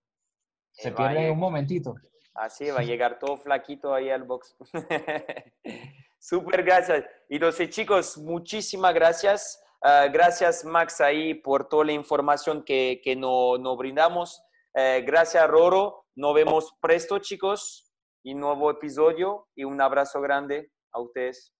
Se 0.71 0.91
pierde 0.91 1.31
un 1.31 1.39
momentito. 1.39 1.95
Así 2.33 2.69
va 2.69 2.79
a 2.79 2.83
llegar 2.83 3.19
todo 3.19 3.37
flaquito 3.37 3.93
ahí 3.93 4.09
al 4.09 4.23
box. 4.23 4.55
Súper 6.19 6.63
gracias. 6.63 7.05
Y 7.27 7.35
entonces, 7.35 7.69
chicos, 7.69 8.17
muchísimas 8.17 8.93
gracias. 8.93 9.63
Ah, 9.81 10.07
gracias, 10.11 10.63
Max, 10.63 11.01
ahí 11.01 11.33
por 11.33 11.67
toda 11.67 11.85
la 11.85 11.93
información 11.93 12.63
que, 12.63 13.01
que 13.03 13.15
nos 13.15 13.59
no 13.59 13.75
brindamos. 13.75 14.43
Eh, 14.73 15.03
gracias, 15.05 15.47
Roro. 15.47 16.05
Nos 16.15 16.33
vemos 16.33 16.73
presto, 16.79 17.19
chicos, 17.19 17.91
y 18.23 18.35
nuevo 18.35 18.69
episodio. 18.69 19.47
Y 19.55 19.63
un 19.63 19.81
abrazo 19.81 20.21
grande 20.21 20.71
a 20.91 20.99
ustedes. 20.99 21.53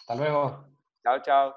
Hasta 0.00 0.14
luego. 0.14 0.66
Chao, 1.02 1.22
chao. 1.22 1.54